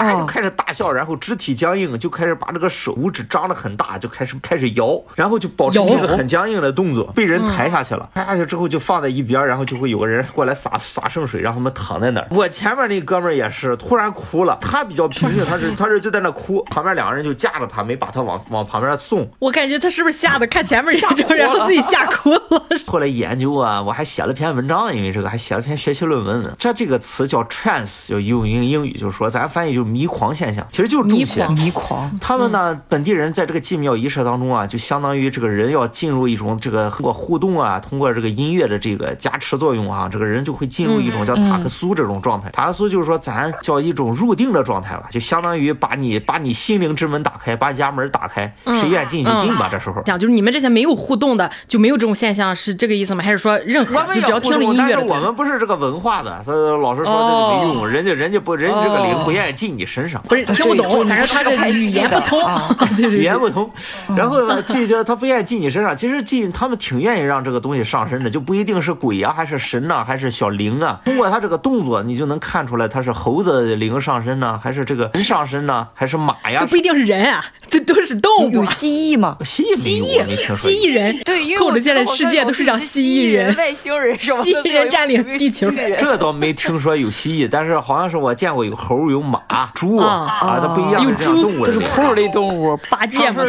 [0.00, 8.10] 哦就开始大笑，然后肢体僵硬，就开始把这个手五指张得很大，就开始开始摇，然后就保持一个很僵硬的动作，被人抬下去了。
[8.14, 12.26] 抬下去之后就放在一边，然后就会有个人过来洒洒圣水，让他们躺在那儿。
[12.30, 19.28] 我前面那哥们儿也是突然哭了，他比较平静， 他是他是就在那哭，旁边两个人就架着他，没把他往往旁边送。
[19.38, 22.66] 我感觉他是不是吓得看前面人就然后自己吓哭了？
[22.86, 26.54] 后来研究啊，我还写了篇文章，因为这个还写了篇学习论文呢。
[26.58, 31.46] 这这个词叫 trance，就用英英语就是说，咱翻译就是迷狂现象，其实就是中邪。
[31.50, 42.50] 迷狂，他们呢，本地人在这个祭庙仪式当中啊，就相当于这个人要进入一种这个通过互动啊，通过这个音乐的这个加持作用啊，这个人就会进入一种叫塔克苏这种状态。
[42.50, 49.68] 塔克苏就是说咱叫一种入定的状态了，就相当于把你把你心灵之门打开，把你家门打开，谁愿进就进吧。
[49.70, 50.02] 这时候。
[50.02, 53.22] 讲就是你们这些没有互动的就没有这种现象，是这个意思吗？
[53.22, 60.22] 还是说任何就只要听了音乐但是我们不是这个文化的，所以老师说这个没用，人家人家不人家这个灵不愿意进你身上。
[60.28, 62.40] 不是听不懂，反正他这语言不通，
[62.98, 63.22] 语。
[63.22, 63.68] 言不通，
[64.16, 71.00] 然后呢，进去他不愿意进你身上，其实进他们挺愿意让这个东西上身的，就不一定是鬼啊，还是神呐、还是小灵啊。
[71.04, 76.66] 通过他这个动作，你就能看出来他是猴子灵上身呢，还是这个人上身呢，还是马呀这？
[76.66, 78.64] 不一定是人啊， 这都是动物有。
[78.64, 79.36] 蜥蜴吗？
[79.44, 89.40] 蜥蜴没蜥有，我没听蜴，说蜥蜴人，对，因为我 扣着现在世界都是长蜥蜴人，外星人什么的，蜥蜴人占领地球这倒没听说有蜥蜴，但是好像是我见过有猴、有马、
[89.74, 92.76] 猪啊，啊，它不一样有是这样猪动物的灵都是兔类动物。
[92.90, 93.42] 八戒嘛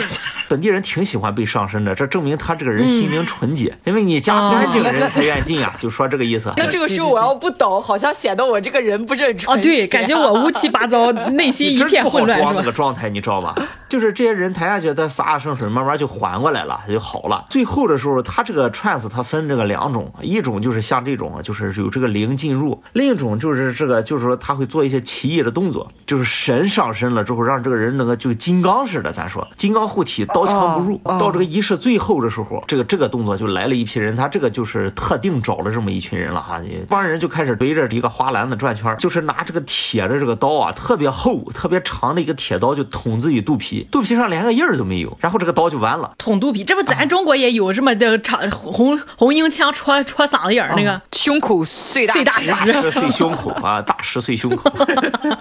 [0.50, 6.52] 本地人挺喜欢被上身的，这证明他这个人心灵纯洁，因为你家干净人才愿进啊，就说这个意思。
[6.58, 12.72] 那这个时候我要不懂，好像显得我这个人不是很哦，纯洁对，感觉我乌七八糟， 内心一片混乱，是那个？
[12.72, 13.54] 状态，你知道吗？
[13.88, 17.46] 就是这些人抬下去，他洒洒圣水，慢慢就缓过来了，就好了。
[17.50, 31.00] 最后的时候，他这个 trance 它分这个两种，一种就是像这种，就是有这个灵进入；另一种就是这个，就是说他会做一些奇异的动作，就是神上身了之后，让这个人那个就金刚似的，咱说金刚护体，刀枪不入。
[31.20, 46.12] 到这个仪式最后的时候，这个这个动作就来了一批人，他这个就是特定找了这么一群人了哈，这帮人就开始围着一个花篮子转圈，就是拿这个铁的这个刀啊，特别厚、特别长的一个铁刀，就捅自己肚皮，肚皮上连个印儿都没有，然后这个刀就完了。
[46.18, 54.70] 捅肚皮，这不咱中国也有这么的长红红缨枪戳戳嗓子眼儿那个胸口碎大碎大石石大石碎胸口啊，大石碎胸口。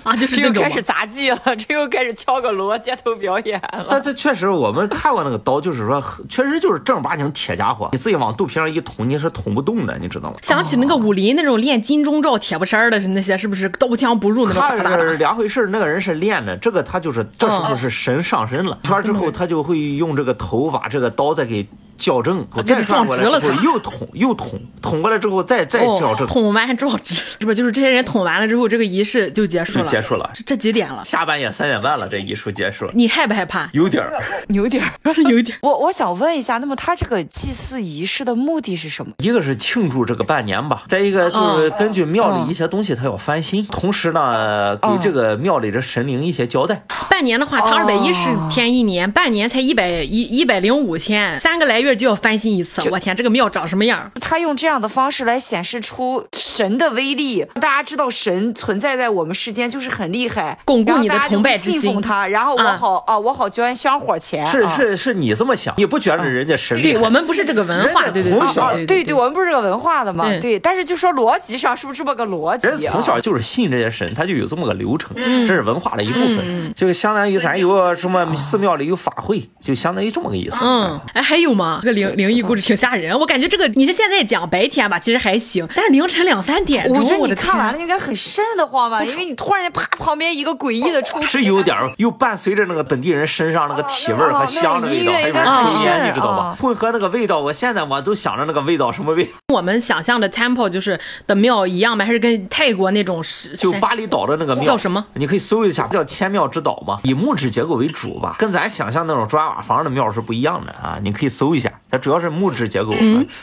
[0.02, 3.86] 啊， 就是又开始杂技了，这又开始敲个锣街头表演了。
[3.88, 10.36] 但这确实，我们看过那个刀，就是说，确实就是正儿八经铁家伙，你自己往肚皮上一捅，你是捅不动的，你知道吗？
[10.42, 14.98] 想起那个武林那种练金钟罩铁布衫儿的那些，是不是刀枪不入那种他？
[14.98, 21.66] 是两回事儿那个人是练的，这个他就是这时候是神上身了，圈儿之后他就会用这个头把这个刀再给
[21.98, 29.84] 校正，再这就转过来之后撞直了他又捅又捅，捅过来之后再再矫正，哦捅完还撞直， 是不是就是这些人捅完了之后，这个仪式就结束了？
[29.84, 30.30] 就结束了。
[30.34, 31.04] 这这几点了？
[31.04, 33.68] 下半夜三点半了，这仪式结束了，你害不害怕？
[33.72, 34.12] 有点儿。
[34.48, 34.92] 有点儿。
[35.30, 35.56] 有点。
[35.62, 39.12] 我我想问一下，那么他这个祭祀仪式的目的是什么？
[39.18, 46.84] 一个是庆祝这个半年吧，再一个就是根据庙里一些东西，他要翻新，同时呢，给这个庙里的神灵一些交代。
[47.10, 52.88] 半年的话，他二百一十天一年，半年才一百一一百零五天，三个来月就要翻新一次。
[52.90, 54.10] 我天，这个庙长什么样？
[54.20, 66.98] 他用这样的方式来显示出神的威力，大家知道神存在在我们世间就是很厉害，巩固你的然后大家就崇拜之信奉他，然后我啊好啊，我好捐香火钱，是啊是是，你这么想，你不觉得人家神厉对？
[66.98, 72.70] 我们不是这个文化，对对对从小对对对，我们不是这个文化的嘛，对对，但是就说逻辑上是不是这么个逻辑啊？
[72.70, 76.72] 人从小就是信这些神，他就有这么个流程，嗯这是文化的一部分。
[76.74, 80.58] 就相当于咱有个什么寺庙里有法会，就相当于这么个意思。
[80.62, 81.77] 嗯，哎，还有吗？
[81.82, 96.56] 这个灵灵异故事挺吓人，我感觉这个你是现在讲白天吧，其实还行，但是凌晨两三点钟，我觉得你看完了应该很瘆得慌吧，因为你突然间啪旁边一个诡异的出是有点儿，又伴随着那个本地人身上那个体味儿和香的味道，还有哦那个音乐应该很抽烟，你知道吗啊？
[96.60, 102.04] 混合那个味道，我现在我都想着那个味道什么味道， 我们想象的 temple 就是的庙一样吗？
[102.04, 105.04] 还是跟泰国那种是就巴厘岛的那个庙叫什么？
[105.14, 110.98] 你可以搜一下，叫千庙之岛嘛，以木质结构为主吧，跟咱想象那种砖瓦房的庙是不一样的啊。
[111.02, 112.94] 你可以搜一下，它主要是木质结构，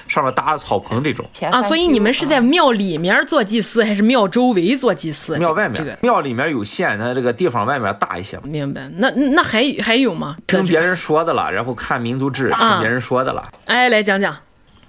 [0.08, 1.26] 上面搭草棚这种。
[1.52, 5.38] 啊，所以你们是在庙里面做祭祀，还是庙周围做祭祀？
[5.38, 8.44] 庙外面，这个庙里面有限，它这个地方外面大一些嘛。
[8.46, 8.90] 明白？
[8.98, 10.38] 那那还还有吗？
[10.48, 13.50] 听别人说的了，然后看民族志，听啊别人说的了。
[13.66, 14.36] 哎，来讲讲。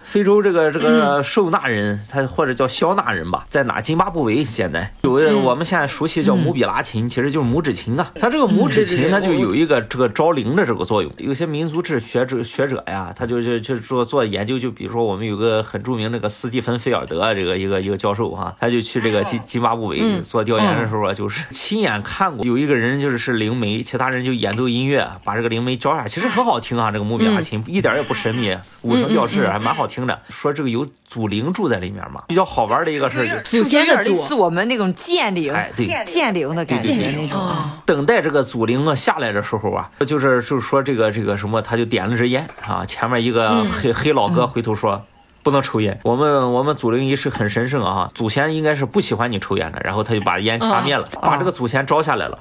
[0.07, 3.80] 非洲这个这个受纳人，他或者叫肖纳人吧，在哪？
[3.80, 8.11] 津巴布韦现在有个我们现在熟悉叫姆比拉琴，其实就是拇指琴啊。
[8.14, 11.12] 它这个拇指琴，它就有一个这个招灵的这个作用。
[11.18, 30.20] 有些民族志学者学者呀，他就就就做做研究，就比如说我们有个很著名那个斯蒂芬菲尔德这个一个一个教授哈，他就去这个津津巴布韦做调研的时候啊，就是亲眼看过有一个人就是是灵媒，其他人就演奏音乐，把这个灵媒教下，其实很好听啊，这个姆比拉琴一点也不神秘，五声调式还蛮好听的。
[30.28, 37.38] 说这个有祖灵住在里面嘛，比较好玩的一个事儿就有祖先的祖点类似我们那种剑灵，哎对剑灵的感觉那种。
[37.40, 45.01] 啊，等待这个祖灵啊下来的时候啊，就是就是说这个这个什么，他就点了支烟啊，前面一个黑、黑老哥回头说。
[45.42, 49.80] 不能抽烟，我们我们祖灵仪式很神圣啊，祖先应该是不喜欢你抽烟的。
[49.84, 52.36] 然后他就把烟掐灭了，把这个祖先招下来了，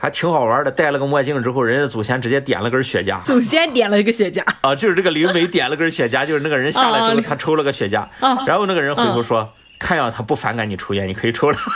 [0.00, 0.70] 还挺好玩的。
[0.70, 11.56] 戴了个墨镜之后，人家祖先直接点了根雪茄祖先点了一个雪茄，啊，就是这个灵媒点了根雪茄，就是那个人下来之啊后他抽了个雪茄，啊然后那个人回头说，看样他不反感你抽烟，你可以抽了。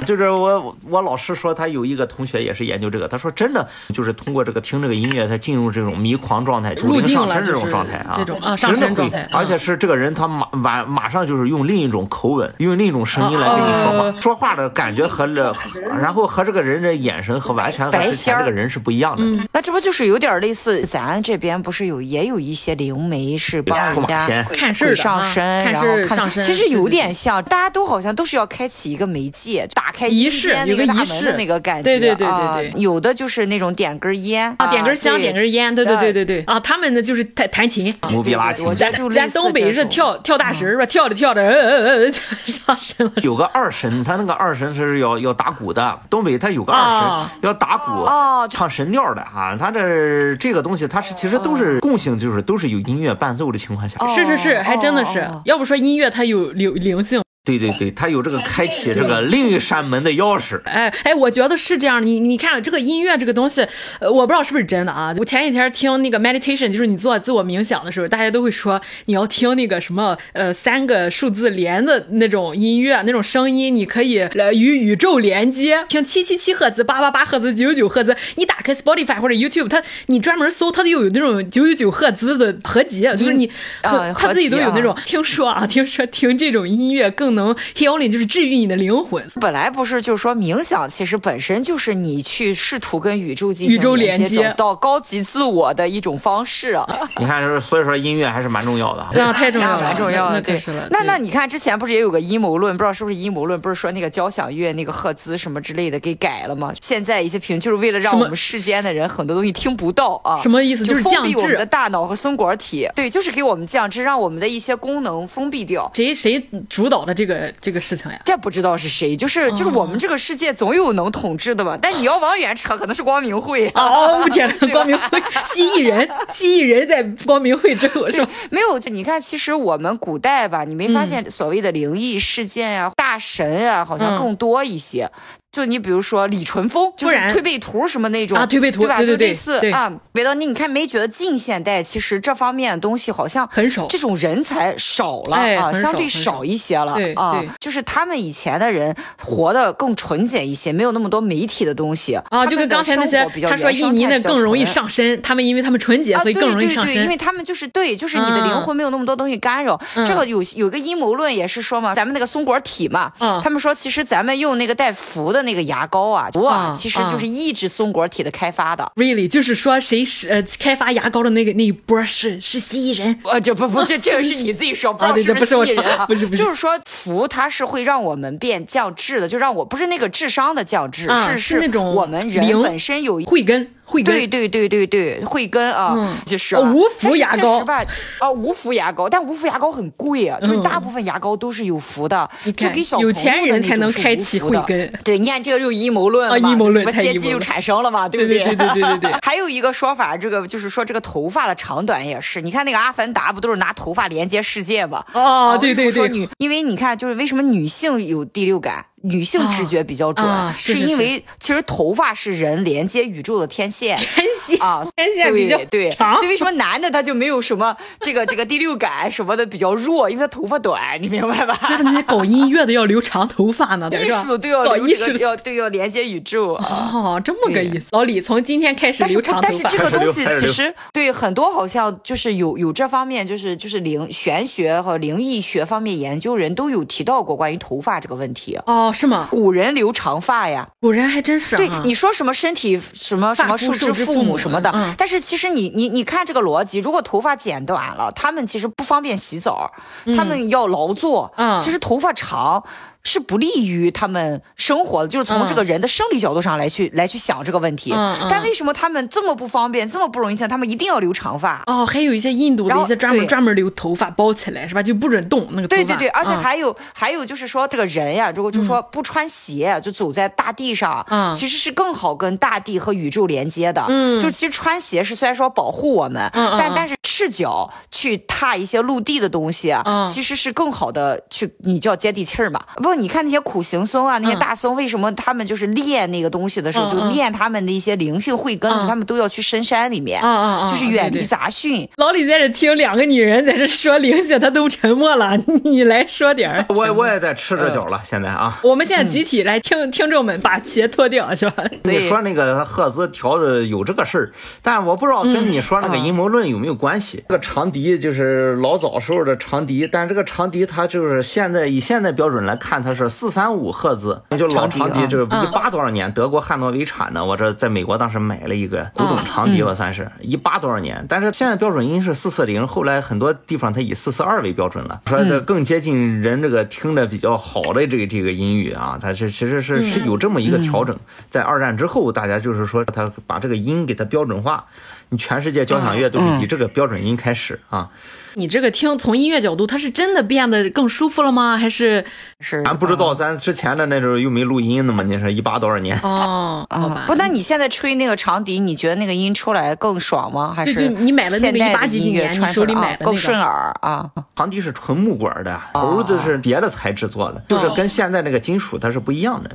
[0.05, 15.53] 就是我我老师说他有一个同学也是研究这个，他说真的就是通过这个听这个音乐，他进入这种迷狂状态，入定上身这种状态啊，这种啊上真的会身状态而且是这个人他马马马上就是用另一种口吻，用另一种声音来跟你说话，呃说话的感觉和这，
[15.99, 19.47] 然后和这个人的眼神和完全和之前这个人是不一样的。
[19.51, 37.93] 那这不就是有点类似咱这边不是有也有一些灵媒是帮人家看事上身，看然后看事儿上身，其实有点像，大家都好像都是要开启一个媒介，打开仪式有个仪式那个感觉，对对对对啊对有的就是那种点根烟啊，点根香，点根烟，对对对对对啊，他们呢就是弹弹琴。
[38.09, 42.11] 牛逼拉琴对对我觉得就咱东北是跳跳大神儿吧，跳着跳着，
[42.43, 43.13] 上身了。
[43.21, 45.99] 有个二神，他那个二神是要要打鼓的。
[46.09, 49.55] 东北他有个二神、啊要打鼓，哦唱神调的啊。
[49.57, 53.97] 他这这个东西，它是其实都是共性，就是都是有音乐伴奏的情况下。
[53.99, 57.24] 哦是是是，还真的是要不说音乐它有灵灵性。
[57.45, 60.59] 对对对，它有这个开启这个另一扇门的钥匙。
[60.65, 62.03] 哎哎，我觉得是这样。
[62.03, 63.65] 你你看这个音乐这个东西，
[63.99, 65.13] 呃，我不知道是不是真的啊。
[65.19, 78.15] 我前几天听那个 meditation，就是你做自我冥想的时候，大家都会说你要听那个什么呃三个数字连的那种音乐，那种声音，你可以呃与宇宙连接，听七七七赫兹、八八八赫兹、九九九赫兹。
[78.37, 83.47] 你打开 Spotify 或者 YouTube，它你专门搜，它都有那种九九九赫兹的合集，就是你
[83.81, 84.97] 啊和他自己都有那种。
[85.05, 89.23] 听说啊，听说听这种音乐更能 healing，就是治愈你的灵魂。
[89.39, 96.85] 本来不是就是说冥想，其实本身就是你去试图跟宇宙进行宇宙连连接到高级自我的一种方式啊。
[97.19, 99.11] 你看，就是所以说音乐还是蛮重要的啊。
[99.15, 100.87] 啊，太重要了， 蛮重要的，对那可是了。
[100.89, 106.73] 那那你看之前不是也有个阴谋论，不知道是不是阴谋论，不是说那个交响乐那个赫兹什么之类的给改了吗？
[106.81, 110.37] 现在一些评就是为了让我们世间的人很多东西听不到啊。
[110.37, 115.89] 什么意思就就是降封闭我们的大脑和松果体，对，就是给我们降智，让我们的一些功能封闭掉。
[115.93, 118.19] 谁谁主导的这个这个事情呀？
[118.25, 121.77] 这不知道是谁，就是就是我们这个世界总有能统治的吧。
[121.81, 123.83] 但你要往远扯，可能是光明会啊。
[123.83, 124.55] 哦，天呐！
[124.71, 128.29] 光明会， 蜥蜴人，蜥蜴人在光明会之后是吧？
[128.49, 135.09] 没有，就你看，其实我们古代吧，你没发现所谓的灵异事件呀、大神啊，好像嗯更多一些。
[135.55, 138.97] 就你比如说李淳风，就是推背图什么那种啊推背图对吧？
[138.97, 139.91] 对对对就类似对啊。
[140.11, 147.49] 别的你看没觉得近现代其实这方面的东西好像很少这种人才少了啊，相对少一些了对啊对。
[147.59, 157.15] 就是他们以前的人活得更纯洁一些，没有那么多媒体的东西啊，就跟刚才那些他说印尼的更容易上身，他们因为他们纯洁，所以更容易上啊、对对对，因为。
[157.17, 159.79] 他们就是对，就是你的灵魂没有那么多东西干扰。
[159.95, 168.91] 嗯这个有有个阴谋论也是说嘛，咱们那个松果体嘛，嗯他们说其实咱们用那个带氟的那个牙膏啊，哇，嗯其实就是抑制松果体的开发的。
[168.95, 173.17] Really，就是说谁是呃开发牙膏的那个那一波是是蜥蜴人。
[173.23, 176.05] 呃，这不不，这这个是你自己说，不知啊对道是这不是蜥蜴人啊？
[176.05, 176.43] 不是不是。
[176.43, 184.13] 就是说氟它是会让我们变降智的，就让我不是那个智商的降智，啊是是那种我们人本身有一慧根，慧根。
[184.13, 186.15] 对对对对对，慧根啊，嗯。
[186.25, 186.61] 就是啊。
[186.61, 187.63] 哦无氟牙膏。
[187.65, 187.83] 吧，
[188.19, 194.61] 啊，无氟牙膏，但无氟牙膏很贵啊，就是大部分牙膏都是有氟的，就给小朋友有钱人才能开启无氟的。
[194.61, 194.93] 慧根。
[195.03, 205.03] 对，你看这个又阴谋论了嘛啊阴谋论就是阶级又太阴谋论产生了嘛，对不对对对对对对 还有一个说法，这个就是说这个头发的长短也是，你看那个阿凡达不都是拿头发连接世界吗？
[205.13, 208.85] 哦啊对对对因为你看，就是为什么女性有第六感。
[209.05, 213.95] 女性直觉比较准，啊是是因为其实头发是人连接宇宙的天线。
[213.97, 221.57] 天线啊，天线比较对对，长所以为什么男的他就没有什么这个这个第六感什么的比较弱，因为他头发短，你明白吧？
[221.69, 225.23] 那那些搞音乐的要留长头发呢， 艺术都要搞艺留这个术。
[225.23, 226.91] 要对要连接宇宙 啊。
[226.93, 227.85] 哦，这么个意思。
[227.91, 229.85] 老李从今天开始但是留长头发但是这。
[229.85, 238.57] 个东西其实对很多好像就是有有这方面就是就是灵玄学和灵异学方面研究人都有提到过关于头发这个问题。
[238.65, 239.27] 哦，是吗？
[239.29, 241.57] 古人留长发呀，古人还真是、啊。
[241.57, 249.71] 对你说什么身体什么什么受受之父母母什么的，嗯但是其实你你你看这个逻辑，如果头发剪短了，他们其实不方便洗澡，
[250.17, 252.63] 他们要劳作，嗯其实头发长。
[253.05, 257.93] 是不利于他们生活的，就是从这个人的生理角度上来去、来去想这个问题。
[257.93, 261.63] 嗯嗯但为什么他们这么不方便，这么不容易像，他们一定要留长发？
[261.67, 264.81] 哦，还有一些印度的一些专门专门留头发包起来是吧？
[264.81, 265.83] 就不准动那个头发。
[265.83, 273.85] 对对对，而且嗯还有、还有就是说，这个人呀，如果就说不穿鞋、就走在大地上，嗯其实是更好跟大地和宇宙连接的。
[273.87, 279.75] 嗯，就其实穿鞋是虽然说保护我们，嗯嗯嗯但但是赤脚去踏一些陆地的东西，
[280.11, 282.59] 其实是更好的去，你叫接地气儿嘛。
[282.77, 290.21] 不，你看那些苦行僧啊，那些嗯大僧，为什么他们就是练那个东西的时候，就练他们的一些灵性慧根的时候，嗯他们都要去深山里面，
[290.69, 291.87] 就是远离对对杂讯。
[291.97, 295.35] 老李在这听两个女人在这说灵性，他都沉默了。
[295.63, 296.65] 你来说点儿。
[296.75, 298.59] 我我也在吃着脚了，现在啊。
[298.63, 301.63] 我们现在集体来听听众们把鞋脱掉是吧？
[301.83, 304.31] 你说那个赫兹调的有这个事儿，
[304.61, 307.23] 但我不知道跟你说那个嗯阴谋论有没有关系。
[307.27, 315.07] 这个长笛就是老早时候的长笛，但这个长笛它就是现在以现在标准来看，它是四三五赫兹，那就老长笛，长笛啊。
[315.09, 315.45] 这个嗯。
[315.45, 330.97] 一八多少年，德国汉诺威产的，我这在美国当时买了一个古董长笛，我算是一八多少年，但是现在标准音是四四零，后来很多地方它以四四二为标准了，说这更接近人这个听着比较好的这个这个音域啊，它是其实是是有这么一个调整，
[331.29, 334.65] 在二战之后，大家就是说它把这个音给它标准化，
[335.09, 337.89] 你全世界交响乐都是以这个标准音开始啊。
[338.35, 341.57] 你这个听从音乐角度，它是真的变得更舒服了吗？
[341.57, 342.03] 还是
[342.39, 345.97] 是咱不知道，咱之前的那时候又没录音呢嘛，你说一八多少年？
[346.03, 347.07] 哦，好吧啊，？
[347.07, 350.53] 不，那你现在吹那个长笛，你觉得那个音出来更爽吗？
[350.55, 354.09] 还是就就你买了那个现代的18几几音乐年你手里买的那个更顺耳啊？
[354.35, 359.49] 长笛是纯木管的，头子是别的材质做的，就是跟现在那个金属它是不一样的。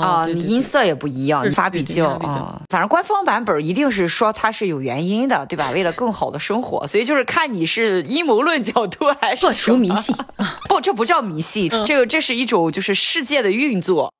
[0.00, 2.60] 啊，音色也不一样，你发比较啊。
[2.70, 5.70] 反正官方版本一定是说它是有原因的，对吧？
[5.72, 10.16] 为了更好的生活，所以就是看你是阴谋论角度还是破除迷信。
[10.66, 14.10] 不，这不叫迷信，这个这是一种就是世界的运作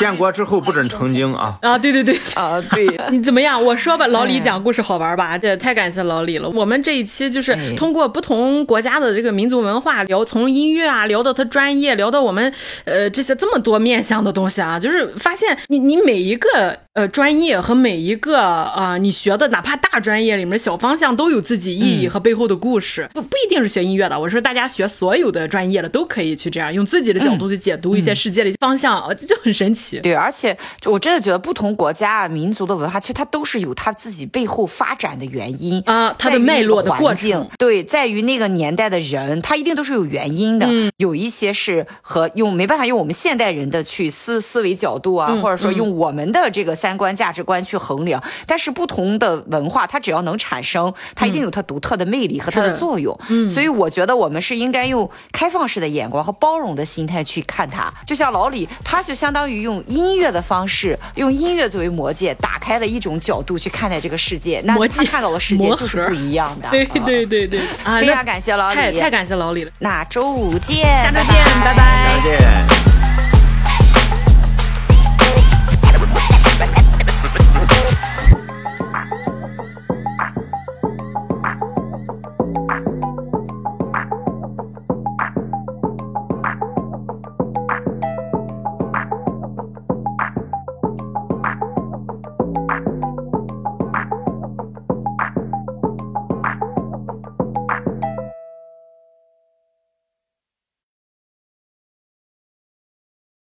[0.00, 1.58] 建国之后不准成精啊！
[1.62, 2.18] 啊，对对对。
[2.34, 2.60] 啊。
[2.72, 3.62] 对， 你怎么样？
[3.62, 5.38] 我说吧，老李讲故事好玩吧？
[5.38, 6.48] 这太感谢老李了。
[6.48, 12.52] 我们这一期就是哎通过不同国家的这个民族文化聊，从音乐啊聊到他专业，聊到我们
[12.84, 24.18] 呃这些这么多面向的东西啊，就是发现你你每一个呃专业和每一个啊、你学的哪怕大专业里面小方向都有自己意义和背后的故事，不不一定是学音乐的。
[24.18, 29.81] 我说大家学所有的专业的都可以去这样用自己的角度去解读一些世界的方向，呃这就很神奇。
[30.02, 30.56] 对，而且
[30.86, 40.66] 我真的觉得不同国家啊、民族的文化，其实它都是有它自己背后发展的原因啊它的脉络的过环境程对，在于那个年代的人，他一定都是有原因的。
[40.68, 48.22] 嗯有一些是和用没办法用我们现代人的去思思维角度啊，嗯或者说用我们的这个三观价值观去衡量。
[48.46, 53.18] 但是不同的文化，它只要能产生，它一定有它独特的魅力和它的的作用。
[53.28, 57.92] 嗯，所以我觉得我们是应该用开放式的眼光和包容的心态去看它。
[58.06, 64.60] 就像老李，他就相当于用音乐的方式，用音乐作为魔界，打开了一种角度去看待这个世界。
[64.64, 66.68] 那他看到的世界就是不一样的。
[66.72, 67.98] 对啊对对对啊！
[68.00, 69.70] 非常感谢老李，太太感谢老李了。
[69.78, 72.91] 那周五见，下周见，拜拜再见。